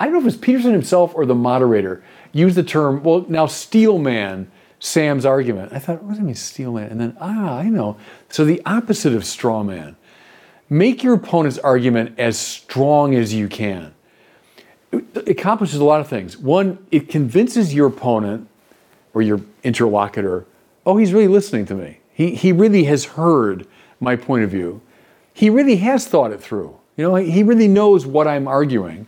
I 0.00 0.06
don't 0.06 0.14
know 0.14 0.20
if 0.20 0.26
it's 0.26 0.36
Peterson 0.36 0.72
himself 0.72 1.14
or 1.14 1.26
the 1.26 1.36
moderator 1.36 2.02
use 2.32 2.56
the 2.56 2.64
term. 2.64 3.04
Well, 3.04 3.24
now 3.28 3.46
steel 3.46 4.00
man 4.00 4.50
Sam's 4.84 5.24
argument. 5.24 5.72
I 5.72 5.78
thought, 5.78 6.02
what 6.02 6.14
do 6.14 6.20
it 6.20 6.24
mean, 6.24 6.34
steel 6.34 6.72
man? 6.72 6.90
And 6.90 7.00
then, 7.00 7.16
ah, 7.20 7.56
I 7.56 7.68
know. 7.68 7.96
So 8.28 8.44
the 8.44 8.60
opposite 8.66 9.14
of 9.14 9.24
straw 9.24 9.62
man. 9.62 9.94
Make 10.68 11.04
your 11.04 11.14
opponent's 11.14 11.58
argument 11.58 12.18
as 12.18 12.36
strong 12.36 13.14
as 13.14 13.32
you 13.32 13.46
can. 13.46 13.94
It 14.90 15.28
accomplishes 15.28 15.78
a 15.78 15.84
lot 15.84 16.00
of 16.00 16.08
things. 16.08 16.36
One, 16.36 16.84
it 16.90 17.08
convinces 17.08 17.72
your 17.72 17.86
opponent 17.86 18.48
or 19.14 19.22
your 19.22 19.40
interlocutor, 19.62 20.46
oh, 20.84 20.96
he's 20.96 21.12
really 21.12 21.28
listening 21.28 21.64
to 21.66 21.76
me. 21.76 22.00
He, 22.12 22.34
he 22.34 22.50
really 22.50 22.82
has 22.84 23.04
heard 23.04 23.68
my 24.00 24.16
point 24.16 24.42
of 24.42 24.50
view. 24.50 24.80
He 25.32 25.48
really 25.48 25.76
has 25.76 26.08
thought 26.08 26.32
it 26.32 26.40
through. 26.40 26.76
You 26.96 27.04
know, 27.04 27.14
he 27.14 27.44
really 27.44 27.68
knows 27.68 28.04
what 28.04 28.26
I'm 28.26 28.48
arguing. 28.48 29.06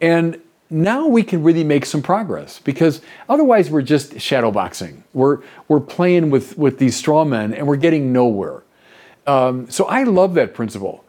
And 0.00 0.40
now 0.74 1.06
we 1.06 1.22
can 1.22 1.44
really 1.44 1.62
make 1.62 1.86
some 1.86 2.02
progress 2.02 2.58
because 2.58 3.00
otherwise 3.28 3.70
we're 3.70 3.80
just 3.82 4.12
shadowboxing. 4.14 5.02
We're, 5.12 5.40
we're 5.68 5.80
playing 5.80 6.30
with, 6.30 6.58
with 6.58 6.78
these 6.78 6.96
straw 6.96 7.24
men 7.24 7.54
and 7.54 7.66
we're 7.68 7.76
getting 7.76 8.12
nowhere. 8.12 8.64
Um, 9.26 9.70
so 9.70 9.84
I 9.84 10.02
love 10.02 10.34
that 10.34 10.52
principle. 10.52 11.04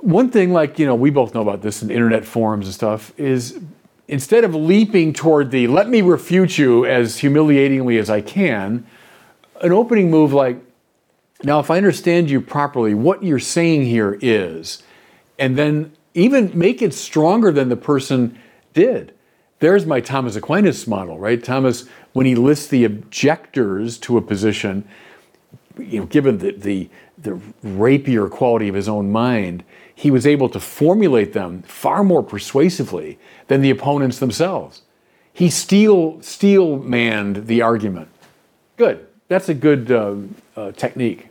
One 0.00 0.30
thing, 0.30 0.52
like, 0.52 0.80
you 0.80 0.86
know, 0.86 0.96
we 0.96 1.10
both 1.10 1.32
know 1.32 1.42
about 1.42 1.62
this 1.62 1.80
in 1.80 1.90
internet 1.90 2.24
forums 2.24 2.66
and 2.66 2.74
stuff, 2.74 3.12
is 3.16 3.60
instead 4.08 4.42
of 4.42 4.52
leaping 4.54 5.12
toward 5.12 5.52
the 5.52 5.68
let 5.68 5.88
me 5.88 6.02
refute 6.02 6.58
you 6.58 6.84
as 6.84 7.18
humiliatingly 7.18 7.98
as 7.98 8.10
I 8.10 8.20
can, 8.20 8.84
an 9.62 9.70
opening 9.70 10.10
move 10.10 10.32
like, 10.32 10.58
now 11.44 11.60
if 11.60 11.70
I 11.70 11.76
understand 11.76 12.28
you 12.30 12.40
properly, 12.40 12.94
what 12.94 13.22
you're 13.22 13.38
saying 13.38 13.84
here 13.84 14.18
is, 14.20 14.82
and 15.38 15.56
then 15.56 15.92
even 16.14 16.50
make 16.58 16.82
it 16.82 16.94
stronger 16.94 17.52
than 17.52 17.68
the 17.68 17.76
person 17.76 18.36
did. 18.76 19.14
There's 19.58 19.86
my 19.86 20.00
Thomas 20.00 20.36
Aquinas 20.36 20.86
model, 20.86 21.18
right? 21.18 21.42
Thomas, 21.42 21.88
when 22.12 22.26
he 22.26 22.34
lists 22.34 22.68
the 22.68 22.84
objectors 22.84 23.96
to 24.00 24.18
a 24.18 24.22
position, 24.22 24.86
you 25.78 26.00
know, 26.00 26.06
given 26.06 26.38
the, 26.38 26.52
the, 26.52 26.90
the 27.16 27.40
rapier 27.62 28.28
quality 28.28 28.68
of 28.68 28.74
his 28.74 28.86
own 28.86 29.10
mind, 29.10 29.64
he 29.94 30.10
was 30.10 30.26
able 30.26 30.50
to 30.50 30.60
formulate 30.60 31.32
them 31.32 31.62
far 31.62 32.04
more 32.04 32.22
persuasively 32.22 33.18
than 33.48 33.62
the 33.62 33.70
opponents 33.70 34.18
themselves. 34.18 34.82
He 35.32 35.48
steel 35.48 36.20
steel 36.22 36.78
manned 36.78 37.46
the 37.46 37.62
argument. 37.62 38.08
Good. 38.76 39.06
That's 39.28 39.48
a 39.48 39.54
good 39.54 39.90
uh, 39.90 40.16
uh, 40.54 40.72
technique. 40.72 41.28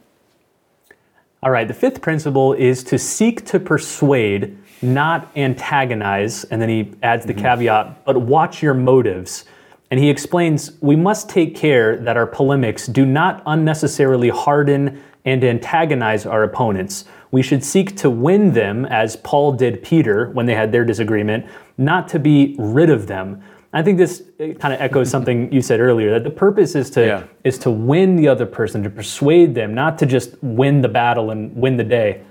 All 1.44 1.52
right. 1.52 1.68
The 1.68 1.74
fifth 1.76 2.02
principle 2.02 2.54
is 2.54 2.84
to 2.86 2.98
seek 2.98 3.46
to 3.46 3.60
persuade 3.60 4.58
not 4.86 5.30
antagonize, 5.36 6.44
and 6.46 6.62
then 6.62 6.70
he 6.70 6.94
adds 7.04 7.26
the 7.26 7.34
mm-hmm. 7.34 7.42
caveat, 7.42 8.06
but 8.06 8.18
watch 8.18 8.62
your 8.64 8.74
motives. 8.74 9.46
And 9.92 10.00
he 10.00 10.10
explains 10.10 10.72
we 10.82 10.96
must 10.96 11.30
take 11.30 11.56
care 11.56 11.98
that 11.98 12.18
our 12.18 12.26
polemics 12.26 12.88
do 12.88 13.06
not 13.06 13.44
unnecessarily 13.46 14.30
harden 14.30 15.02
and 15.26 15.44
antagonize 15.44 16.26
our 16.26 16.44
opponents. 16.44 17.06
We 17.32 17.42
should 17.42 17.64
seek 17.64 17.96
to 17.98 18.10
win 18.10 18.54
them, 18.54 18.86
as 18.86 19.18
Paul 19.18 19.54
did 19.54 19.84
Peter 19.84 20.30
when 20.32 20.46
they 20.46 20.56
had 20.56 20.72
their 20.72 20.86
disagreement, 20.86 21.46
not 21.78 22.08
to 22.10 22.20
be 22.20 22.56
rid 22.58 22.90
of 22.90 23.08
them. 23.08 23.44
I 23.74 23.84
think 23.84 23.98
this 23.98 24.24
kind 24.38 24.74
of 24.74 24.80
echoes 24.80 25.10
something 25.16 25.52
you 25.52 25.62
said 25.62 25.80
earlier 25.80 26.12
that 26.12 26.24
the 26.24 26.30
purpose 26.30 26.76
is 26.76 26.90
to 26.92 27.06
yeah. 27.06 27.24
is 27.44 27.58
to 27.60 27.72
win 27.72 28.16
the 28.16 28.28
other 28.28 28.46
person, 28.46 28.84
to 28.84 28.90
persuade 28.90 29.54
them, 29.54 29.74
not 29.74 29.98
to 30.00 30.06
just 30.06 30.42
win 30.42 30.82
the 30.82 30.88
battle 30.88 31.32
and 31.32 31.54
win 31.56 31.76
the 31.78 31.84
day. 31.84 32.24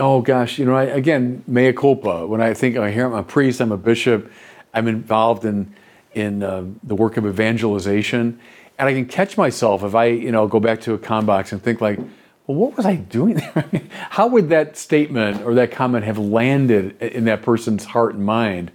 Oh 0.00 0.20
gosh, 0.22 0.60
you 0.60 0.64
know, 0.64 0.76
I, 0.76 0.84
again, 0.84 1.42
mea 1.48 1.72
culpa. 1.72 2.24
When 2.24 2.40
I 2.40 2.54
think 2.54 2.76
I 2.76 2.92
hear 2.92 3.06
I'm 3.06 3.14
a 3.14 3.24
priest, 3.24 3.60
I'm 3.60 3.72
a 3.72 3.76
bishop, 3.76 4.30
I'm 4.72 4.86
involved 4.86 5.44
in 5.44 5.74
in 6.14 6.42
uh, 6.42 6.64
the 6.84 6.94
work 6.94 7.16
of 7.16 7.26
evangelization, 7.26 8.38
and 8.78 8.88
I 8.88 8.94
can 8.94 9.06
catch 9.06 9.36
myself 9.36 9.82
if 9.82 9.96
I, 9.96 10.06
you 10.06 10.30
know, 10.30 10.46
go 10.46 10.60
back 10.60 10.80
to 10.82 10.94
a 10.94 10.98
ComBox 10.98 11.50
and 11.50 11.62
think 11.62 11.80
like, 11.80 11.98
well, 12.46 12.56
what 12.56 12.76
was 12.76 12.86
I 12.86 12.94
doing 12.94 13.34
there? 13.34 13.64
How 14.10 14.28
would 14.28 14.48
that 14.50 14.76
statement 14.76 15.42
or 15.42 15.54
that 15.54 15.72
comment 15.72 16.04
have 16.04 16.18
landed 16.18 17.00
in 17.02 17.24
that 17.24 17.42
person's 17.42 17.84
heart 17.84 18.14
and 18.14 18.24
mind? 18.24 18.70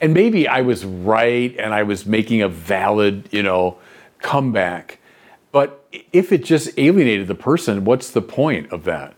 And 0.00 0.14
maybe 0.14 0.48
I 0.48 0.62
was 0.62 0.84
right 0.84 1.54
and 1.58 1.74
I 1.74 1.82
was 1.82 2.06
making 2.06 2.40
a 2.42 2.48
valid, 2.48 3.28
you 3.30 3.42
know, 3.42 3.78
comeback, 4.20 4.98
but 5.52 5.86
if 6.12 6.32
it 6.32 6.42
just 6.42 6.70
alienated 6.78 7.28
the 7.28 7.34
person, 7.34 7.84
what's 7.84 8.10
the 8.10 8.22
point 8.22 8.72
of 8.72 8.84
that? 8.84 9.14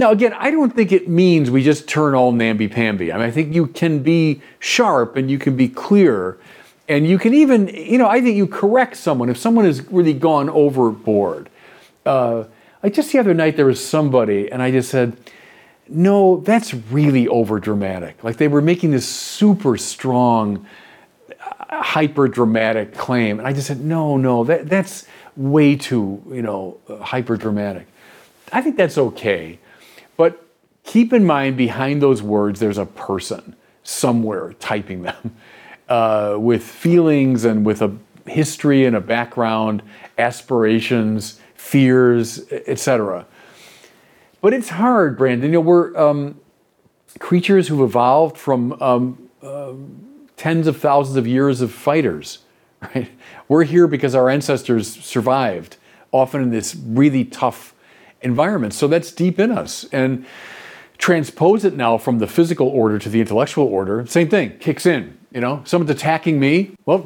Now, 0.00 0.12
again, 0.12 0.32
I 0.32 0.50
don't 0.50 0.74
think 0.74 0.92
it 0.92 1.10
means 1.10 1.50
we 1.50 1.62
just 1.62 1.86
turn 1.86 2.14
all 2.14 2.32
namby-pamby. 2.32 3.12
I 3.12 3.18
mean, 3.18 3.26
I 3.26 3.30
think 3.30 3.54
you 3.54 3.66
can 3.66 4.02
be 4.02 4.40
sharp 4.58 5.14
and 5.14 5.30
you 5.30 5.38
can 5.38 5.56
be 5.56 5.68
clear, 5.68 6.38
and 6.88 7.06
you 7.06 7.18
can 7.18 7.34
even, 7.34 7.68
you 7.68 7.98
know, 7.98 8.08
I 8.08 8.22
think 8.22 8.34
you 8.34 8.46
correct 8.46 8.96
someone 8.96 9.28
if 9.28 9.36
someone 9.36 9.66
has 9.66 9.82
really 9.92 10.14
gone 10.14 10.48
overboard. 10.48 11.50
Uh, 12.06 12.44
like 12.82 12.94
just 12.94 13.12
the 13.12 13.18
other 13.18 13.34
night, 13.34 13.58
there 13.58 13.66
was 13.66 13.84
somebody, 13.84 14.50
and 14.50 14.62
I 14.62 14.70
just 14.70 14.88
said, 14.88 15.18
"No, 15.86 16.38
that's 16.46 16.72
really 16.72 17.28
over 17.28 17.60
dramatic." 17.60 18.24
Like 18.24 18.38
they 18.38 18.48
were 18.48 18.62
making 18.62 18.92
this 18.92 19.06
super 19.06 19.76
strong, 19.76 20.64
uh, 21.28 21.82
hyper 21.82 22.26
dramatic 22.26 22.94
claim, 22.94 23.38
and 23.38 23.46
I 23.46 23.52
just 23.52 23.66
said, 23.66 23.84
"No, 23.84 24.16
no, 24.16 24.44
that 24.44 24.66
that's 24.66 25.06
way 25.36 25.76
too, 25.76 26.22
you 26.32 26.40
know, 26.40 26.78
uh, 26.88 26.96
hyper 26.96 27.36
dramatic." 27.36 27.86
I 28.50 28.62
think 28.62 28.78
that's 28.78 28.96
okay. 28.96 29.59
But 30.20 30.46
keep 30.84 31.14
in 31.14 31.24
mind, 31.24 31.56
behind 31.56 32.02
those 32.02 32.20
words, 32.20 32.60
there's 32.60 32.76
a 32.76 32.84
person 32.84 33.56
somewhere 33.82 34.52
typing 34.60 35.00
them 35.00 35.34
uh, 35.88 36.36
with 36.38 36.62
feelings 36.62 37.46
and 37.46 37.64
with 37.64 37.80
a 37.80 37.96
history 38.26 38.84
and 38.84 38.94
a 38.94 39.00
background, 39.00 39.82
aspirations, 40.18 41.40
fears, 41.54 42.52
etc. 42.52 43.24
But 44.42 44.52
it's 44.52 44.68
hard, 44.68 45.16
Brandon. 45.16 45.48
You 45.48 45.54
know, 45.54 45.60
we're 45.60 45.96
um, 45.96 46.38
creatures 47.18 47.68
who've 47.68 47.80
evolved 47.80 48.36
from 48.36 48.74
um, 48.74 49.30
uh, 49.42 49.72
tens 50.36 50.66
of 50.66 50.76
thousands 50.76 51.16
of 51.16 51.26
years 51.26 51.62
of 51.62 51.72
fighters, 51.72 52.40
right? 52.82 53.08
We're 53.48 53.64
here 53.64 53.86
because 53.86 54.14
our 54.14 54.28
ancestors 54.28 54.86
survived, 55.02 55.78
often 56.12 56.42
in 56.42 56.50
this 56.50 56.74
really 56.74 57.24
tough 57.24 57.69
environment. 58.22 58.74
So 58.74 58.88
that's 58.88 59.12
deep 59.12 59.38
in 59.38 59.50
us. 59.50 59.84
And 59.92 60.26
transpose 61.00 61.64
it 61.64 61.74
now 61.74 61.96
from 61.98 62.18
the 62.18 62.26
physical 62.26 62.68
order 62.68 62.98
to 62.98 63.08
the 63.08 63.20
intellectual 63.20 63.66
order, 63.66 64.06
same 64.06 64.28
thing, 64.28 64.56
kicks 64.58 64.86
in. 64.86 65.18
You 65.32 65.40
know, 65.40 65.62
someone's 65.64 65.90
attacking 65.90 66.38
me. 66.38 66.72
Well, 66.84 67.02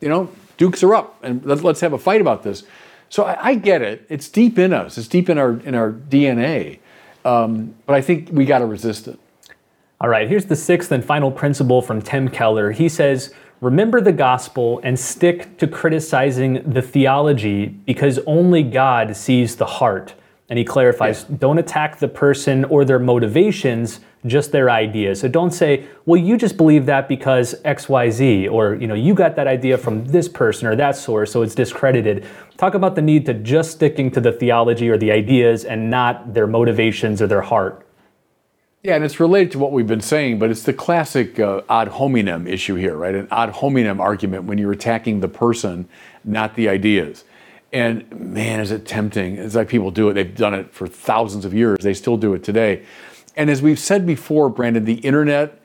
you 0.00 0.08
know, 0.08 0.30
dukes 0.56 0.82
are 0.82 0.94
up, 0.94 1.18
and 1.22 1.44
let's, 1.44 1.62
let's 1.62 1.80
have 1.80 1.92
a 1.92 1.98
fight 1.98 2.20
about 2.20 2.42
this. 2.42 2.62
So 3.08 3.24
I, 3.24 3.48
I, 3.48 3.54
get 3.54 3.82
it. 3.82 4.06
It's 4.08 4.28
deep 4.28 4.58
in 4.58 4.72
us. 4.72 4.98
It's 4.98 5.08
deep 5.08 5.28
in 5.28 5.38
our 5.38 5.58
in 5.60 5.74
our 5.74 5.92
DNA. 5.92 6.78
Um, 7.24 7.74
but 7.86 7.94
I 7.94 8.00
think 8.00 8.30
we 8.32 8.44
got 8.44 8.58
to 8.58 8.66
resist 8.66 9.08
it. 9.08 9.18
All 10.00 10.08
right. 10.08 10.28
Here's 10.28 10.46
the 10.46 10.56
sixth 10.56 10.92
and 10.92 11.04
final 11.04 11.30
principle 11.30 11.80
from 11.80 12.02
Tim 12.02 12.28
Keller. 12.28 12.72
He 12.72 12.88
says, 12.88 13.32
"Remember 13.60 14.00
the 14.00 14.12
gospel 14.12 14.80
and 14.82 14.98
stick 14.98 15.56
to 15.58 15.66
criticizing 15.66 16.70
the 16.70 16.82
theology, 16.82 17.66
because 17.66 18.18
only 18.26 18.62
God 18.62 19.16
sees 19.16 19.56
the 19.56 19.66
heart." 19.66 20.14
And 20.50 20.58
he 20.58 20.64
clarifies 20.64 21.24
yeah. 21.28 21.36
don't 21.38 21.58
attack 21.58 21.98
the 21.98 22.08
person 22.08 22.64
or 22.66 22.84
their 22.84 22.98
motivations, 22.98 24.00
just 24.26 24.52
their 24.52 24.70
ideas. 24.70 25.20
So 25.20 25.28
don't 25.28 25.52
say, 25.52 25.86
well, 26.04 26.20
you 26.20 26.36
just 26.36 26.56
believe 26.56 26.86
that 26.86 27.08
because 27.08 27.54
XYZ, 27.64 28.50
or 28.50 28.74
you 28.74 28.86
know, 28.86 28.94
you 28.94 29.14
got 29.14 29.36
that 29.36 29.46
idea 29.46 29.78
from 29.78 30.04
this 30.04 30.28
person 30.28 30.66
or 30.66 30.76
that 30.76 30.96
source, 30.96 31.32
so 31.32 31.42
it's 31.42 31.54
discredited. 31.54 32.26
Talk 32.58 32.74
about 32.74 32.94
the 32.94 33.02
need 33.02 33.24
to 33.26 33.34
just 33.34 33.72
sticking 33.72 34.10
to 34.12 34.20
the 34.20 34.32
theology 34.32 34.88
or 34.90 34.98
the 34.98 35.10
ideas 35.12 35.64
and 35.64 35.90
not 35.90 36.34
their 36.34 36.46
motivations 36.46 37.22
or 37.22 37.26
their 37.26 37.42
heart. 37.42 37.84
Yeah, 38.84 38.96
and 38.96 39.04
it's 39.04 39.18
related 39.18 39.50
to 39.52 39.58
what 39.58 39.72
we've 39.72 39.86
been 39.86 40.02
saying, 40.02 40.38
but 40.38 40.50
it's 40.50 40.62
the 40.62 40.74
classic 40.74 41.40
uh, 41.40 41.62
ad 41.70 41.88
hominem 41.88 42.46
issue 42.46 42.74
here, 42.74 42.94
right? 42.94 43.14
An 43.14 43.28
ad 43.30 43.48
hominem 43.48 43.98
argument 43.98 44.44
when 44.44 44.58
you're 44.58 44.72
attacking 44.72 45.20
the 45.20 45.28
person, 45.28 45.88
not 46.22 46.54
the 46.54 46.68
ideas. 46.68 47.24
And 47.74 48.10
man, 48.12 48.60
is 48.60 48.70
it 48.70 48.86
tempting. 48.86 49.36
It's 49.36 49.54
like 49.54 49.68
people 49.68 49.90
do 49.90 50.08
it. 50.08 50.14
They've 50.14 50.34
done 50.34 50.54
it 50.54 50.72
for 50.72 50.86
thousands 50.86 51.44
of 51.44 51.52
years. 51.52 51.80
They 51.80 51.92
still 51.92 52.16
do 52.16 52.32
it 52.32 52.42
today. 52.42 52.84
And 53.36 53.50
as 53.50 53.60
we've 53.60 53.78
said 53.78 54.06
before, 54.06 54.48
Brandon, 54.48 54.84
the 54.84 55.00
internet, 55.00 55.60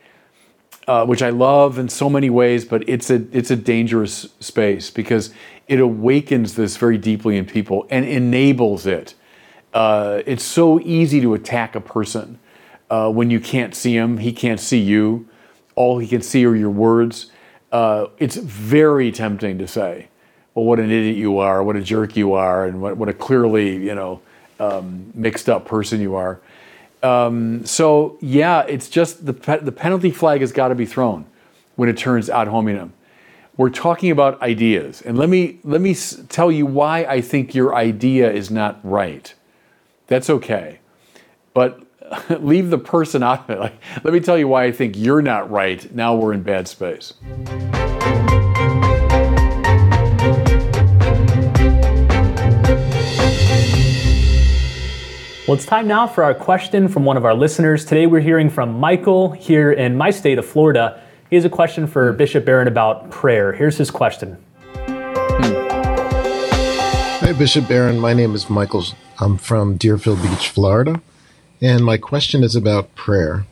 uh, 0.88 1.06
which 1.06 1.22
I 1.22 1.30
love 1.30 1.78
in 1.78 1.88
so 1.88 2.10
many 2.10 2.32
ways, 2.32 2.66
but 2.66 2.90
it's 2.90 3.12
a 3.12 3.26
it's 3.32 3.52
a 3.52 3.56
dangerous 3.56 4.28
space 4.40 4.90
because 4.90 5.32
it 5.68 5.80
awakens 5.80 6.56
this 6.56 6.78
very 6.78 6.98
deeply 6.98 7.38
in 7.38 7.46
people 7.46 7.88
and 7.92 8.06
enables 8.06 8.88
it. 8.88 9.14
Uh, 9.72 10.24
it's 10.26 10.44
so 10.44 10.80
easy 10.82 11.22
to 11.22 11.36
attack 11.36 11.76
a 11.76 11.82
person 11.82 12.40
uh, 12.90 13.12
when 13.12 13.30
you 13.30 13.40
can't 13.40 13.76
see 13.76 13.96
him, 13.96 14.18
he 14.18 14.34
can't 14.34 14.60
see 14.60 14.80
you. 14.80 15.28
All 15.76 16.00
he 16.00 16.08
can 16.08 16.22
see 16.22 16.46
are 16.46 16.56
your 16.56 16.72
words. 16.72 17.32
Uh, 17.72 18.08
it's 18.18 18.36
very 18.36 19.12
tempting 19.12 19.60
to 19.60 19.68
say, 19.68 20.09
well, 20.60 20.68
what 20.68 20.80
an 20.80 20.92
idiot 20.92 21.16
you 21.16 21.40
are, 21.40 21.64
what 21.64 21.78
a 21.78 21.82
jerk 21.82 22.18
you 22.18 22.34
are, 22.34 22.66
and 22.66 22.82
what, 22.82 22.98
what 22.98 23.08
a 23.08 23.14
clearly, 23.14 23.78
you 23.78 23.96
know, 23.96 24.20
um, 24.60 25.10
mixed 25.16 25.48
up 25.48 25.66
person 25.66 26.02
you 26.02 26.16
are. 26.16 26.42
Um, 27.02 27.66
so 27.66 28.18
yeah, 28.20 28.64
it's 28.64 28.90
just 28.90 29.26
the 29.26 29.32
the 29.32 29.72
penalty 29.72 30.12
flag 30.12 30.42
has 30.42 30.52
got 30.52 30.68
to 30.68 30.76
be 30.76 30.86
thrown 30.86 31.26
when 31.78 31.88
it 31.88 31.98
turns 31.98 32.30
ad 32.30 32.50
hominem. 32.50 32.92
We're 33.56 33.70
talking 33.70 34.12
about 34.12 34.42
ideas, 34.42 35.02
and 35.02 35.18
let 35.18 35.30
me 35.30 35.60
let 35.64 35.80
me 35.80 35.96
tell 36.28 36.52
you 36.52 36.66
why 36.66 37.06
I 37.06 37.22
think 37.22 37.56
your 37.56 37.74
idea 37.74 38.30
is 38.30 38.52
not 38.52 38.82
right. 38.84 39.34
That's 40.08 40.30
okay, 40.30 40.80
but 41.54 41.82
leave 42.42 42.70
the 42.70 42.78
person 42.78 43.24
out 43.24 43.50
of 43.50 43.52
it. 43.52 43.60
Like, 43.60 43.82
let 44.04 44.14
me 44.14 44.20
tell 44.20 44.38
you 44.38 44.50
why 44.50 44.66
I 44.66 44.74
think 44.74 44.98
you're 44.98 45.22
not 45.22 45.50
right. 45.50 45.90
Now 45.96 46.16
we're 46.16 46.34
in 46.34 46.44
bad 46.44 46.68
space. 46.68 47.14
Well, 55.50 55.58
it's 55.58 55.66
time 55.66 55.88
now 55.88 56.06
for 56.06 56.24
our 56.24 56.36
question 56.36 56.88
from 56.88 57.06
one 57.06 57.18
of 57.18 57.26
our 57.26 57.34
listeners. 57.34 57.84
Today 57.84 58.06
we're 58.06 58.20
hearing 58.20 58.52
from 58.52 58.80
Michael 58.80 59.32
here 59.32 59.72
in 59.72 59.98
my 59.98 60.12
state 60.12 60.38
of 60.38 60.46
Florida. 60.46 61.02
He 61.32 61.36
has 61.38 61.44
a 61.44 61.50
question 61.50 61.88
for 61.88 62.14
Bishop 62.14 62.46
Barron 62.46 62.68
about 62.68 63.10
prayer. 63.10 63.52
Here's 63.52 63.76
his 63.76 63.90
question. 63.90 64.38
Hi, 67.18 67.34
Bishop 67.36 67.68
Barron. 67.68 68.00
My 68.00 68.14
name 68.14 68.36
is 68.36 68.48
Michael. 68.48 68.84
I'm 69.18 69.40
from 69.40 69.76
Deerfield 69.76 70.22
Beach, 70.22 70.50
Florida. 70.50 71.02
And 71.60 71.84
my 71.84 71.98
question 71.98 72.44
is 72.44 72.56
about 72.56 72.94
prayer. 72.94 73.48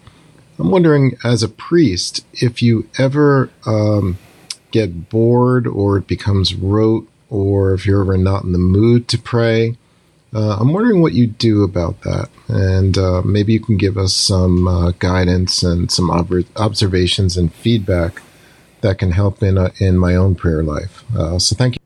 I'm 0.60 0.70
wondering, 0.70 1.18
as 1.24 1.42
a 1.42 1.50
priest, 1.50 2.24
if 2.32 2.62
you 2.62 2.88
ever 3.00 3.50
um, 3.66 4.20
get 4.70 5.10
bored 5.10 5.66
or 5.66 5.98
it 5.98 6.06
becomes 6.06 6.54
rote, 6.54 7.10
or 7.32 7.74
if 7.74 7.88
you're 7.88 8.02
ever 8.02 8.20
not 8.20 8.44
in 8.44 8.52
the 8.52 8.60
mood 8.60 9.08
to 9.08 9.18
pray, 9.18 9.78
uh, 10.38 10.56
I'm 10.60 10.72
wondering 10.72 11.02
what 11.02 11.14
you 11.14 11.26
do 11.26 11.64
about 11.64 12.02
that, 12.02 12.30
and 12.48 12.96
uh, 12.96 13.24
maybe 13.24 13.54
you 13.54 13.60
can 13.60 13.76
give 13.76 13.98
us 13.98 14.14
some 14.14 14.68
uh, 14.68 14.92
guidance 15.00 15.64
and 15.64 15.92
some 15.92 16.12
ob- 16.12 16.46
observations 16.58 17.38
and 17.38 17.52
feedback 17.52 18.22
that 18.82 19.00
can 19.00 19.10
help 19.10 19.42
in 19.42 19.58
uh, 19.58 19.72
in 19.80 19.98
my 19.98 20.16
own 20.16 20.36
prayer 20.36 20.62
life. 20.62 21.04
Uh, 21.16 21.40
so, 21.40 21.56
thank 21.56 21.74
you. 21.74 21.80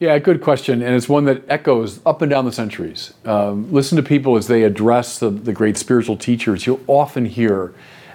Yeah, 0.00 0.18
good 0.18 0.40
question, 0.40 0.82
and 0.82 0.96
it's 0.96 1.08
one 1.08 1.26
that 1.26 1.44
echoes 1.48 2.00
up 2.04 2.22
and 2.22 2.28
down 2.28 2.44
the 2.44 2.50
centuries. 2.50 3.14
Um, 3.24 3.72
listen 3.72 3.94
to 3.94 4.02
people 4.02 4.36
as 4.36 4.48
they 4.48 4.64
address 4.64 5.20
the, 5.20 5.30
the 5.30 5.52
great 5.52 5.76
spiritual 5.76 6.16
teachers. 6.16 6.66
You'll 6.66 6.82
often 6.88 7.26
hear 7.26 7.72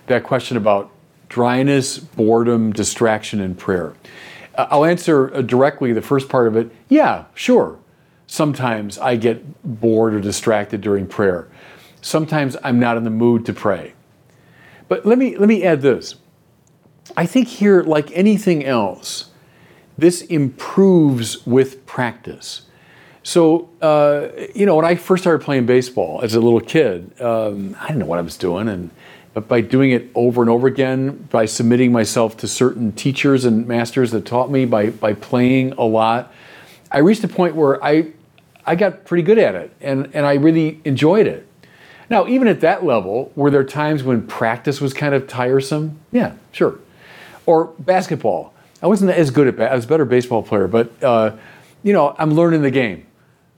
that 0.07 0.23
question 0.23 0.57
about 0.57 0.91
dryness, 1.29 1.97
boredom, 1.97 2.73
distraction, 2.73 3.39
and 3.39 3.57
prayer. 3.57 3.93
Uh, 4.55 4.67
I'll 4.69 4.83
answer 4.83 5.41
directly 5.43 5.93
the 5.93 6.01
first 6.01 6.27
part 6.27 6.47
of 6.49 6.57
it. 6.57 6.69
Yeah, 6.89 7.23
sure 7.33 7.79
Sometimes 8.31 8.99
I 8.99 9.15
get 9.15 9.41
bored 9.63 10.13
or 10.13 10.21
distracted 10.21 10.81
during 10.81 11.07
prayer. 11.07 11.47
Sometimes 11.99 12.55
I'm 12.63 12.79
not 12.79 12.95
in 12.95 13.03
the 13.03 13.09
mood 13.09 13.43
to 13.47 13.53
pray. 13.53 13.93
But 14.87 15.03
let 15.03 15.17
me, 15.17 15.35
let 15.35 15.49
me 15.49 15.63
add 15.63 15.81
this. 15.81 16.13
I 17.17 17.25
think 17.25 17.47
here, 17.47 17.81
like 17.81 18.11
anything 18.11 18.63
else, 18.63 19.31
this 19.97 20.21
improves 20.21 21.43
with 21.47 21.87
practice. 21.87 22.67
So, 23.23 23.67
uh, 23.81 24.27
you 24.53 24.67
know, 24.67 24.75
when 24.75 24.85
I 24.85 24.93
first 24.93 25.23
started 25.23 25.43
playing 25.43 25.65
baseball 25.65 26.21
as 26.21 26.35
a 26.35 26.39
little 26.39 26.61
kid, 26.61 27.19
um, 27.19 27.75
I 27.79 27.87
didn't 27.87 27.97
know 27.97 28.05
what 28.05 28.19
I 28.19 28.21
was 28.21 28.37
doing. 28.37 28.69
And, 28.69 28.91
but 29.33 29.47
by 29.47 29.61
doing 29.61 29.89
it 29.89 30.11
over 30.13 30.43
and 30.43 30.51
over 30.51 30.67
again, 30.67 31.27
by 31.31 31.45
submitting 31.45 31.91
myself 31.91 32.37
to 32.37 32.47
certain 32.47 32.91
teachers 32.91 33.43
and 33.43 33.67
masters 33.67 34.11
that 34.11 34.27
taught 34.27 34.51
me, 34.51 34.65
by, 34.65 34.91
by 34.91 35.15
playing 35.15 35.71
a 35.73 35.83
lot, 35.83 36.31
I 36.91 36.99
reached 36.99 37.23
a 37.23 37.27
point 37.27 37.55
where 37.55 37.83
I, 37.83 38.13
I 38.69 38.75
got 38.75 39.03
pretty 39.03 39.23
good 39.23 39.39
at 39.39 39.55
it 39.55 39.75
and, 39.81 40.11
and 40.13 40.27
I 40.27 40.35
really 40.35 40.79
enjoyed 40.85 41.25
it. 41.25 41.47
Now, 42.07 42.27
even 42.27 42.47
at 42.47 42.61
that 42.61 42.85
level, 42.85 43.31
were 43.35 43.49
there 43.49 43.63
times 43.63 44.03
when 44.03 44.27
practice 44.27 44.79
was 44.79 44.93
kind 44.93 45.15
of 45.15 45.27
tiresome? 45.27 45.97
Yeah, 46.11 46.33
sure. 46.51 46.77
Or 47.47 47.73
basketball. 47.79 48.53
I 48.83 48.85
wasn't 48.85 49.09
as 49.09 49.31
good 49.31 49.47
at 49.47 49.57
ba- 49.57 49.71
I 49.71 49.75
was 49.75 49.85
a 49.85 49.87
better 49.87 50.05
baseball 50.05 50.43
player, 50.43 50.67
but 50.67 51.03
uh, 51.03 51.35
you 51.81 51.93
know, 51.93 52.15
I'm 52.19 52.35
learning 52.35 52.61
the 52.61 52.69
game, 52.69 53.07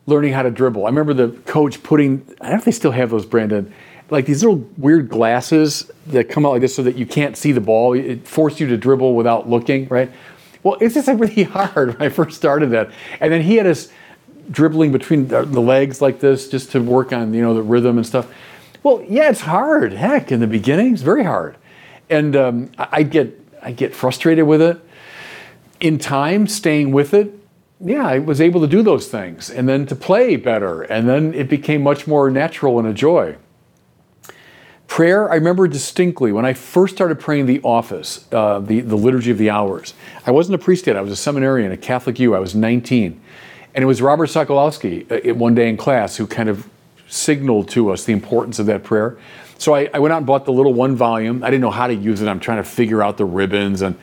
learning 0.06 0.32
how 0.32 0.43
to 0.43 0.50
dribble. 0.50 0.86
I 0.86 0.89
remember 0.89 1.13
the 1.13 1.38
coach 1.41 1.84
putting, 1.84 2.26
I 2.39 2.45
don't 2.45 2.52
know 2.52 2.58
if 2.60 2.65
they 2.65 2.71
still 2.71 2.91
have 2.91 3.10
those, 3.10 3.26
Brandon, 3.26 3.74
like 4.10 4.26
these 4.26 4.41
little 4.41 4.65
weird 4.78 5.10
glasses 5.10 5.91
that 6.08 6.30
come 6.30 6.45
out 6.45 6.54
like 6.54 6.62
this 6.62 6.74
so 6.74 6.84
that 6.84 6.95
you 6.95 7.06
can't 7.06 7.36
see 7.36 7.52
the 7.52 7.60
ball. 7.60 7.93
It 7.93 8.26
forced 8.26 8.62
you 8.62 8.67
to 8.67 8.78
dribble 8.78 9.13
without 9.13 9.50
looking, 9.50 9.89
right? 9.89 10.10
Well, 10.63 10.78
it's 10.80 10.93
just 10.93 11.10
like 11.10 11.19
really 11.19 11.43
hard 11.43 12.00
when 12.00 12.02
I 12.02 12.08
first 12.08 12.38
started 12.38 12.69
that. 12.69 12.91
And 13.19 13.34
then 13.34 13.41
he 13.41 13.58
had 13.58 13.67
us 13.67 13.89
dribbling 14.52 14.92
between 14.92 15.28
the 15.28 15.62
legs 15.62 16.02
like 16.02 16.20
this 16.20 16.50
just 16.50 16.72
to 16.72 16.82
work 16.82 17.14
on 17.14 17.34
you 17.34 17.42
know 17.42 17.54
the 17.54 17.62
rhythm 17.62 17.98
and 17.98 18.06
stuff. 18.06 18.32
Well, 18.84 19.04
yeah, 19.08 19.30
it's 19.30 19.42
hard. 19.42 19.94
Heck, 19.94 20.32
in 20.32 20.40
the 20.40 20.48
beginning, 20.48 20.94
it's 20.94 21.04
very 21.04 21.24
hard, 21.24 21.56
and 22.10 22.36
um, 22.36 22.72
I 22.78 23.04
get 23.04 23.40
I 23.62 23.72
get 23.72 23.96
frustrated 23.96 24.46
with 24.46 24.62
it. 24.62 24.80
In 25.80 25.98
time, 25.98 26.46
staying 26.48 26.92
with 26.92 27.14
it, 27.14 27.34
yeah, 27.80 28.06
I 28.06 28.20
was 28.20 28.40
able 28.40 28.62
to 28.62 28.68
do 28.68 28.84
those 28.84 29.08
things, 29.08 29.50
and 29.50 29.68
then 29.68 29.86
to 29.88 29.96
play 29.96 30.36
better, 30.36 30.84
and 30.84 31.08
then 31.08 31.34
it 31.34 31.50
became 31.50 31.82
much 31.82 32.08
more 32.08 32.30
natural 32.30 32.78
and 32.80 32.88
a 32.88 32.94
joy. 32.94 33.38
Prayer, 34.92 35.32
I 35.32 35.36
remember 35.36 35.70
distinctly 35.70 36.34
when 36.34 36.46
I 36.46 36.52
first 36.52 36.94
started 36.94 37.18
praying 37.18 37.46
the 37.46 37.62
office, 37.62 38.28
uh, 38.34 38.60
the, 38.60 38.82
the 38.82 38.98
Liturgy 38.98 39.32
of 39.32 39.38
the 39.38 39.50
Hours. 39.50 39.94
I 40.26 40.32
wasn't 40.32 40.56
a 40.56 40.58
priest 40.58 40.86
yet, 40.86 40.98
I 40.98 41.02
was 41.02 41.14
a 41.14 41.16
seminarian, 41.16 41.72
a 41.72 41.78
Catholic 41.78 42.20
U. 42.20 42.36
I 42.36 42.40
was 42.40 42.54
19. 42.54 43.22
And 43.73 43.84
it 43.84 43.88
was 43.88 44.01
Robert 44.01 44.29
Sokolowski 44.29 45.29
uh, 45.29 45.34
one 45.34 45.55
day 45.55 45.69
in 45.69 45.77
class 45.77 46.17
who 46.17 46.27
kind 46.27 46.49
of 46.49 46.67
signaled 47.07 47.69
to 47.69 47.91
us 47.91 48.05
the 48.05 48.13
importance 48.13 48.60
of 48.60 48.65
that 48.67 48.84
prayer. 48.84 49.17
So 49.57 49.75
I, 49.75 49.89
I 49.93 49.99
went 49.99 50.13
out 50.13 50.17
and 50.17 50.25
bought 50.25 50.45
the 50.45 50.53
little 50.53 50.73
one 50.73 50.95
volume. 50.95 51.43
I 51.43 51.47
didn't 51.47 51.62
know 51.62 51.71
how 51.71 51.88
to 51.88 51.93
use 51.93 52.21
it. 52.21 52.27
I'm 52.27 52.39
trying 52.39 52.57
to 52.57 52.69
figure 52.69 53.03
out 53.03 53.17
the 53.17 53.25
ribbons 53.25 53.81
and 53.81 53.97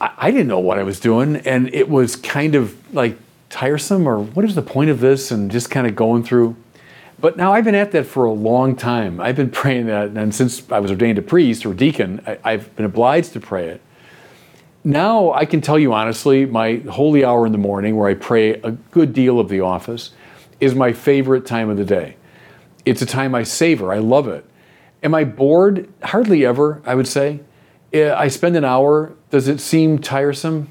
I, 0.00 0.10
I 0.18 0.30
didn't 0.30 0.48
know 0.48 0.58
what 0.58 0.78
I 0.78 0.82
was 0.82 1.00
doing. 1.00 1.36
And 1.36 1.72
it 1.74 1.88
was 1.88 2.16
kind 2.16 2.54
of 2.54 2.76
like 2.94 3.16
tiresome 3.48 4.06
or 4.06 4.18
what 4.18 4.44
is 4.44 4.54
the 4.54 4.62
point 4.62 4.90
of 4.90 5.00
this? 5.00 5.30
And 5.30 5.50
just 5.50 5.70
kind 5.70 5.86
of 5.86 5.96
going 5.96 6.24
through. 6.24 6.56
But 7.20 7.36
now 7.36 7.52
I've 7.52 7.64
been 7.64 7.74
at 7.74 7.90
that 7.92 8.06
for 8.06 8.24
a 8.24 8.32
long 8.32 8.76
time. 8.76 9.20
I've 9.20 9.34
been 9.34 9.50
praying 9.50 9.86
that, 9.86 10.10
and 10.10 10.32
since 10.32 10.70
I 10.70 10.78
was 10.78 10.90
ordained 10.90 11.18
a 11.18 11.22
priest 11.22 11.66
or 11.66 11.74
deacon, 11.74 12.22
I, 12.26 12.38
I've 12.44 12.74
been 12.76 12.84
obliged 12.84 13.32
to 13.32 13.40
pray 13.40 13.68
it. 13.68 13.80
Now 14.84 15.32
I 15.32 15.44
can 15.44 15.60
tell 15.60 15.78
you 15.78 15.92
honestly, 15.92 16.46
my 16.46 16.76
holy 16.90 17.24
hour 17.24 17.46
in 17.46 17.52
the 17.52 17.58
morning, 17.58 17.96
where 17.96 18.08
I 18.08 18.14
pray 18.14 18.54
a 18.54 18.72
good 18.72 19.12
deal 19.12 19.40
of 19.40 19.48
the 19.48 19.60
office, 19.60 20.10
is 20.60 20.74
my 20.74 20.92
favorite 20.92 21.46
time 21.46 21.68
of 21.68 21.76
the 21.76 21.84
day. 21.84 22.16
It's 22.84 23.02
a 23.02 23.06
time 23.06 23.34
I 23.34 23.42
savor. 23.42 23.92
I 23.92 23.98
love 23.98 24.28
it. 24.28 24.44
Am 25.02 25.14
I 25.14 25.24
bored? 25.24 25.88
Hardly 26.02 26.44
ever, 26.44 26.82
I 26.84 26.94
would 26.94 27.06
say. 27.06 27.40
Eh, 27.92 28.12
I 28.12 28.28
spend 28.28 28.56
an 28.56 28.64
hour. 28.64 29.12
Does 29.30 29.48
it 29.48 29.60
seem 29.60 29.98
tiresome? 29.98 30.68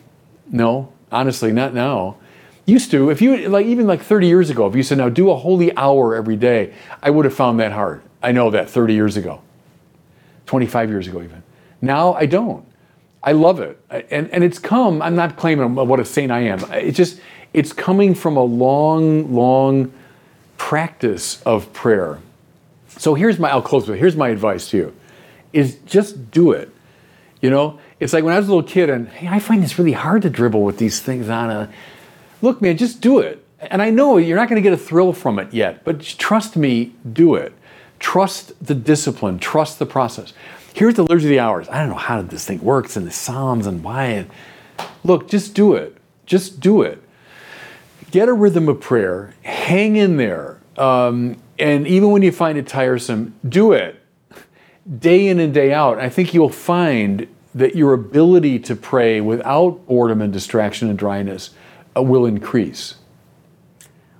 No, 0.51 0.91
honestly, 1.11 1.51
not 1.51 1.73
now. 1.73 2.17
Used 2.65 2.91
to, 2.91 3.09
if 3.09 3.21
you 3.21 3.47
like 3.47 3.65
even 3.65 3.87
like 3.87 4.01
30 4.01 4.27
years 4.27 4.49
ago, 4.49 4.67
if 4.67 4.75
you 4.75 4.83
said 4.83 4.97
now 4.97 5.09
do 5.09 5.31
a 5.31 5.35
holy 5.35 5.75
hour 5.77 6.15
every 6.15 6.35
day, 6.35 6.73
I 7.01 7.09
would 7.09 7.23
have 7.23 7.33
found 7.33 7.59
that 7.59 7.71
hard. 7.71 8.01
I 8.21 8.31
know 8.33 8.49
that 8.49 8.69
30 8.69 8.93
years 8.93 9.15
ago, 9.15 9.41
25 10.47 10.89
years 10.89 11.07
ago 11.07 11.21
even. 11.21 11.43
Now 11.81 12.13
I 12.13 12.25
don't. 12.25 12.66
I 13.27 13.33
love 13.33 13.59
it, 13.59 13.77
and 13.89 14.29
and 14.31 14.41
it's 14.41 14.57
come. 14.57 15.01
I'm 15.01 15.17
not 15.17 15.35
claiming 15.35 15.75
what 15.75 15.99
a 15.99 16.05
saint 16.05 16.31
I 16.31 16.43
am. 16.43 16.63
It's 16.71 16.95
just 16.95 17.19
it's 17.53 17.73
coming 17.73 18.15
from 18.15 18.37
a 18.37 18.43
long, 18.43 19.35
long 19.35 19.91
practice 20.55 21.41
of 21.41 21.73
prayer. 21.73 22.19
So 22.87 23.15
here's 23.15 23.37
my. 23.37 23.49
I'll 23.49 23.61
close 23.61 23.85
with. 23.85 23.99
Here's 23.99 24.15
my 24.15 24.29
advice 24.29 24.69
to 24.69 24.77
you: 24.77 24.95
is 25.51 25.75
just 25.85 26.31
do 26.31 26.53
it. 26.53 26.73
You 27.41 27.49
know, 27.49 27.79
it's 27.99 28.13
like 28.13 28.23
when 28.23 28.33
I 28.33 28.37
was 28.37 28.47
a 28.47 28.55
little 28.55 28.69
kid, 28.69 28.89
and 28.89 29.09
hey, 29.09 29.27
I 29.27 29.39
find 29.39 29.61
this 29.61 29.77
really 29.77 29.91
hard 29.91 30.21
to 30.21 30.29
dribble 30.29 30.63
with 30.63 30.77
these 30.77 31.01
things 31.01 31.27
on 31.27 31.49
a 31.49 31.69
look, 32.41 32.61
man, 32.61 32.77
just 32.77 33.01
do 33.01 33.19
it. 33.19 33.45
And 33.59 33.81
I 33.81 33.89
know 33.89 34.15
you're 34.15 34.37
not 34.37 34.47
going 34.47 34.63
to 34.63 34.69
get 34.69 34.71
a 34.71 34.81
thrill 34.81 35.11
from 35.11 35.37
it 35.37 35.53
yet, 35.53 35.83
but 35.83 35.99
trust 35.99 36.55
me, 36.55 36.93
do 37.11 37.35
it. 37.35 37.51
Trust 37.99 38.53
the 38.65 38.75
discipline, 38.75 39.37
trust 39.37 39.79
the 39.79 39.85
process. 39.85 40.31
Here's 40.77 40.93
the 40.93 41.01
liturgy 41.01 41.25
of 41.25 41.29
the 41.29 41.39
hours. 41.39 41.67
I 41.69 41.79
don't 41.79 41.89
know 41.89 41.95
how 41.95 42.21
this 42.21 42.45
thing 42.45 42.61
works 42.61 42.95
and 42.95 43.07
the 43.07 43.11
Psalms 43.11 43.65
and 43.65 43.83
why. 43.83 44.27
Look, 45.03 45.27
just 45.27 45.55
do 45.55 45.73
it. 45.73 45.97
Just 46.27 46.59
do 46.59 46.83
it. 46.83 47.01
Get 48.11 48.29
a 48.29 48.33
rhythm 48.33 48.69
of 48.69 48.79
prayer, 48.79 49.33
hang 49.41 49.95
in 49.95 50.17
there. 50.17 50.59
Um, 50.77 51.37
and 51.57 51.87
even 51.87 52.11
when 52.11 52.21
you 52.21 52.31
find 52.31 52.59
it 52.59 52.67
tiresome, 52.67 53.33
do 53.49 53.71
it 53.71 53.99
day 54.99 55.25
in 55.25 55.39
and 55.39 55.51
day 55.51 55.73
out. 55.73 55.97
I 55.97 56.09
think 56.09 56.35
you'll 56.35 56.47
find 56.47 57.27
that 57.55 57.75
your 57.75 57.93
ability 57.93 58.59
to 58.59 58.75
pray 58.75 59.19
without 59.19 59.87
boredom 59.87 60.21
and 60.21 60.31
distraction 60.31 60.91
and 60.91 60.99
dryness 60.99 61.55
uh, 61.97 62.03
will 62.03 62.27
increase. 62.27 62.97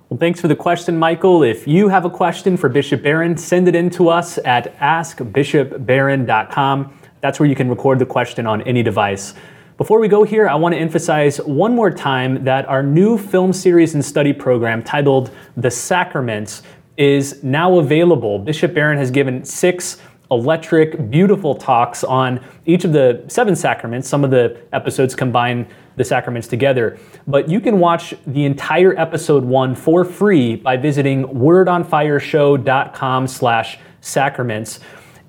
Well, 0.08 0.18
thanks 0.18 0.40
for 0.40 0.48
the 0.48 0.56
question, 0.56 0.96
Michael. 0.96 1.42
If 1.42 1.68
you 1.68 1.90
have 1.90 2.06
a 2.06 2.10
question 2.10 2.56
for 2.56 2.70
Bishop 2.70 3.02
Barron, 3.02 3.36
send 3.36 3.68
it 3.68 3.74
in 3.74 3.90
to 3.90 4.08
us 4.08 4.38
at 4.38 4.74
askbishopbarron.com. 4.78 6.98
That's 7.20 7.38
where 7.38 7.46
you 7.46 7.54
can 7.54 7.68
record 7.68 7.98
the 7.98 8.06
question 8.06 8.46
on 8.46 8.62
any 8.62 8.82
device. 8.82 9.34
Before 9.76 10.00
we 10.00 10.08
go 10.08 10.24
here, 10.24 10.48
I 10.48 10.54
want 10.54 10.74
to 10.74 10.78
emphasize 10.78 11.42
one 11.42 11.74
more 11.74 11.90
time 11.90 12.42
that 12.44 12.66
our 12.70 12.82
new 12.82 13.18
film 13.18 13.52
series 13.52 13.92
and 13.92 14.02
study 14.02 14.32
program 14.32 14.82
titled 14.82 15.30
The 15.58 15.70
Sacraments 15.70 16.62
is 16.96 17.44
now 17.44 17.78
available. 17.78 18.38
Bishop 18.38 18.72
Barron 18.72 18.96
has 18.96 19.10
given 19.10 19.44
six 19.44 19.98
electric, 20.30 21.10
beautiful 21.10 21.54
talks 21.54 22.04
on 22.04 22.44
each 22.66 22.84
of 22.84 22.92
the 22.92 23.24
seven 23.28 23.56
sacraments. 23.56 24.06
Some 24.08 24.24
of 24.24 24.30
the 24.30 24.60
episodes 24.72 25.14
combine 25.14 25.66
the 25.96 26.04
sacraments 26.04 26.48
together. 26.48 26.98
But 27.26 27.48
you 27.48 27.60
can 27.60 27.78
watch 27.78 28.14
the 28.26 28.44
entire 28.44 28.98
episode 28.98 29.44
one 29.44 29.74
for 29.74 30.04
free 30.04 30.56
by 30.56 30.76
visiting 30.76 31.24
wordonfireshow.com 31.24 33.26
slash 33.26 33.78
sacraments. 34.00 34.80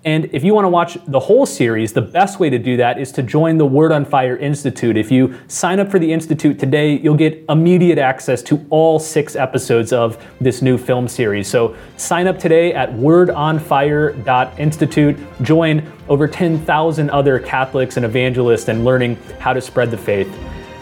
And 0.06 0.30
if 0.32 0.46
you 0.46 0.54
want 0.54 0.64
to 0.64 0.70
watch 0.70 0.98
the 1.08 1.20
whole 1.20 1.46
series, 1.46 1.92
the 1.92 2.02
best 2.02 2.40
way 2.40 2.50
to 2.50 2.58
do 2.58 2.78
that 2.78 2.98
is 2.98 3.12
to 3.14 3.22
join 3.22 3.58
the 3.58 3.66
Word 3.66 3.92
on 3.92 4.06
Fire 4.06 4.38
Institute. 4.38 4.96
If 4.96 5.12
you 5.12 5.38
sign 5.48 5.82
up 5.82 5.92
for 5.92 6.00
the 6.00 6.14
Institute 6.14 6.58
today, 6.58 6.98
you'll 6.98 7.18
get 7.18 7.44
immediate 7.50 7.98
access 7.98 8.42
to 8.44 8.66
all 8.70 8.98
six 8.98 9.36
episodes 9.36 9.92
of 9.92 10.26
this 10.40 10.62
new 10.62 10.78
film 10.78 11.10
series. 11.10 11.50
So 11.50 11.76
sign 11.98 12.28
up 12.28 12.40
today 12.40 12.74
at 12.74 12.94
wordonfire.institute. 12.94 15.18
Join 15.42 15.92
over 16.08 16.30
10,000 16.30 17.10
other 17.10 17.40
Catholics 17.40 17.98
and 17.98 18.06
evangelists 18.06 18.70
and 18.70 18.86
learning 18.86 19.18
how 19.40 19.52
to 19.52 19.60
spread 19.60 19.92
the 19.92 19.98
faith. 19.98 20.34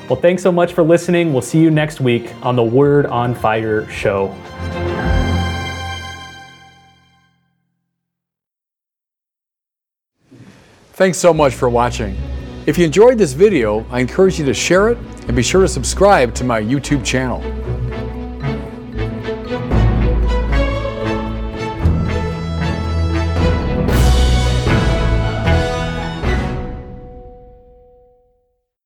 Well, 0.07 0.21
thanks 0.21 0.43
so 0.43 0.51
much 0.51 0.73
for 0.73 0.83
listening. 0.83 1.33
We'll 1.33 1.41
see 1.41 1.59
you 1.59 1.71
next 1.71 1.99
week 1.99 2.35
on 2.43 2.55
the 2.55 2.63
Word 2.63 3.07
on 3.07 3.33
Fire 3.33 3.89
show. 3.89 4.27
Thanks 10.97 11.19
so 11.19 11.31
much 11.31 11.53
for 11.53 11.69
watching. 11.69 12.17
If 12.65 12.75
you 12.75 12.83
enjoyed 12.83 13.19
this 13.19 13.33
video, 13.33 13.85
I 13.91 13.99
encourage 13.99 14.39
you 14.39 14.45
to 14.45 14.53
share 14.55 14.89
it 14.89 14.97
and 15.27 15.35
be 15.35 15.43
sure 15.43 15.61
to 15.61 15.67
subscribe 15.67 16.33
to 16.33 16.43
my 16.43 16.59
YouTube 16.59 17.05
channel. 17.05 17.39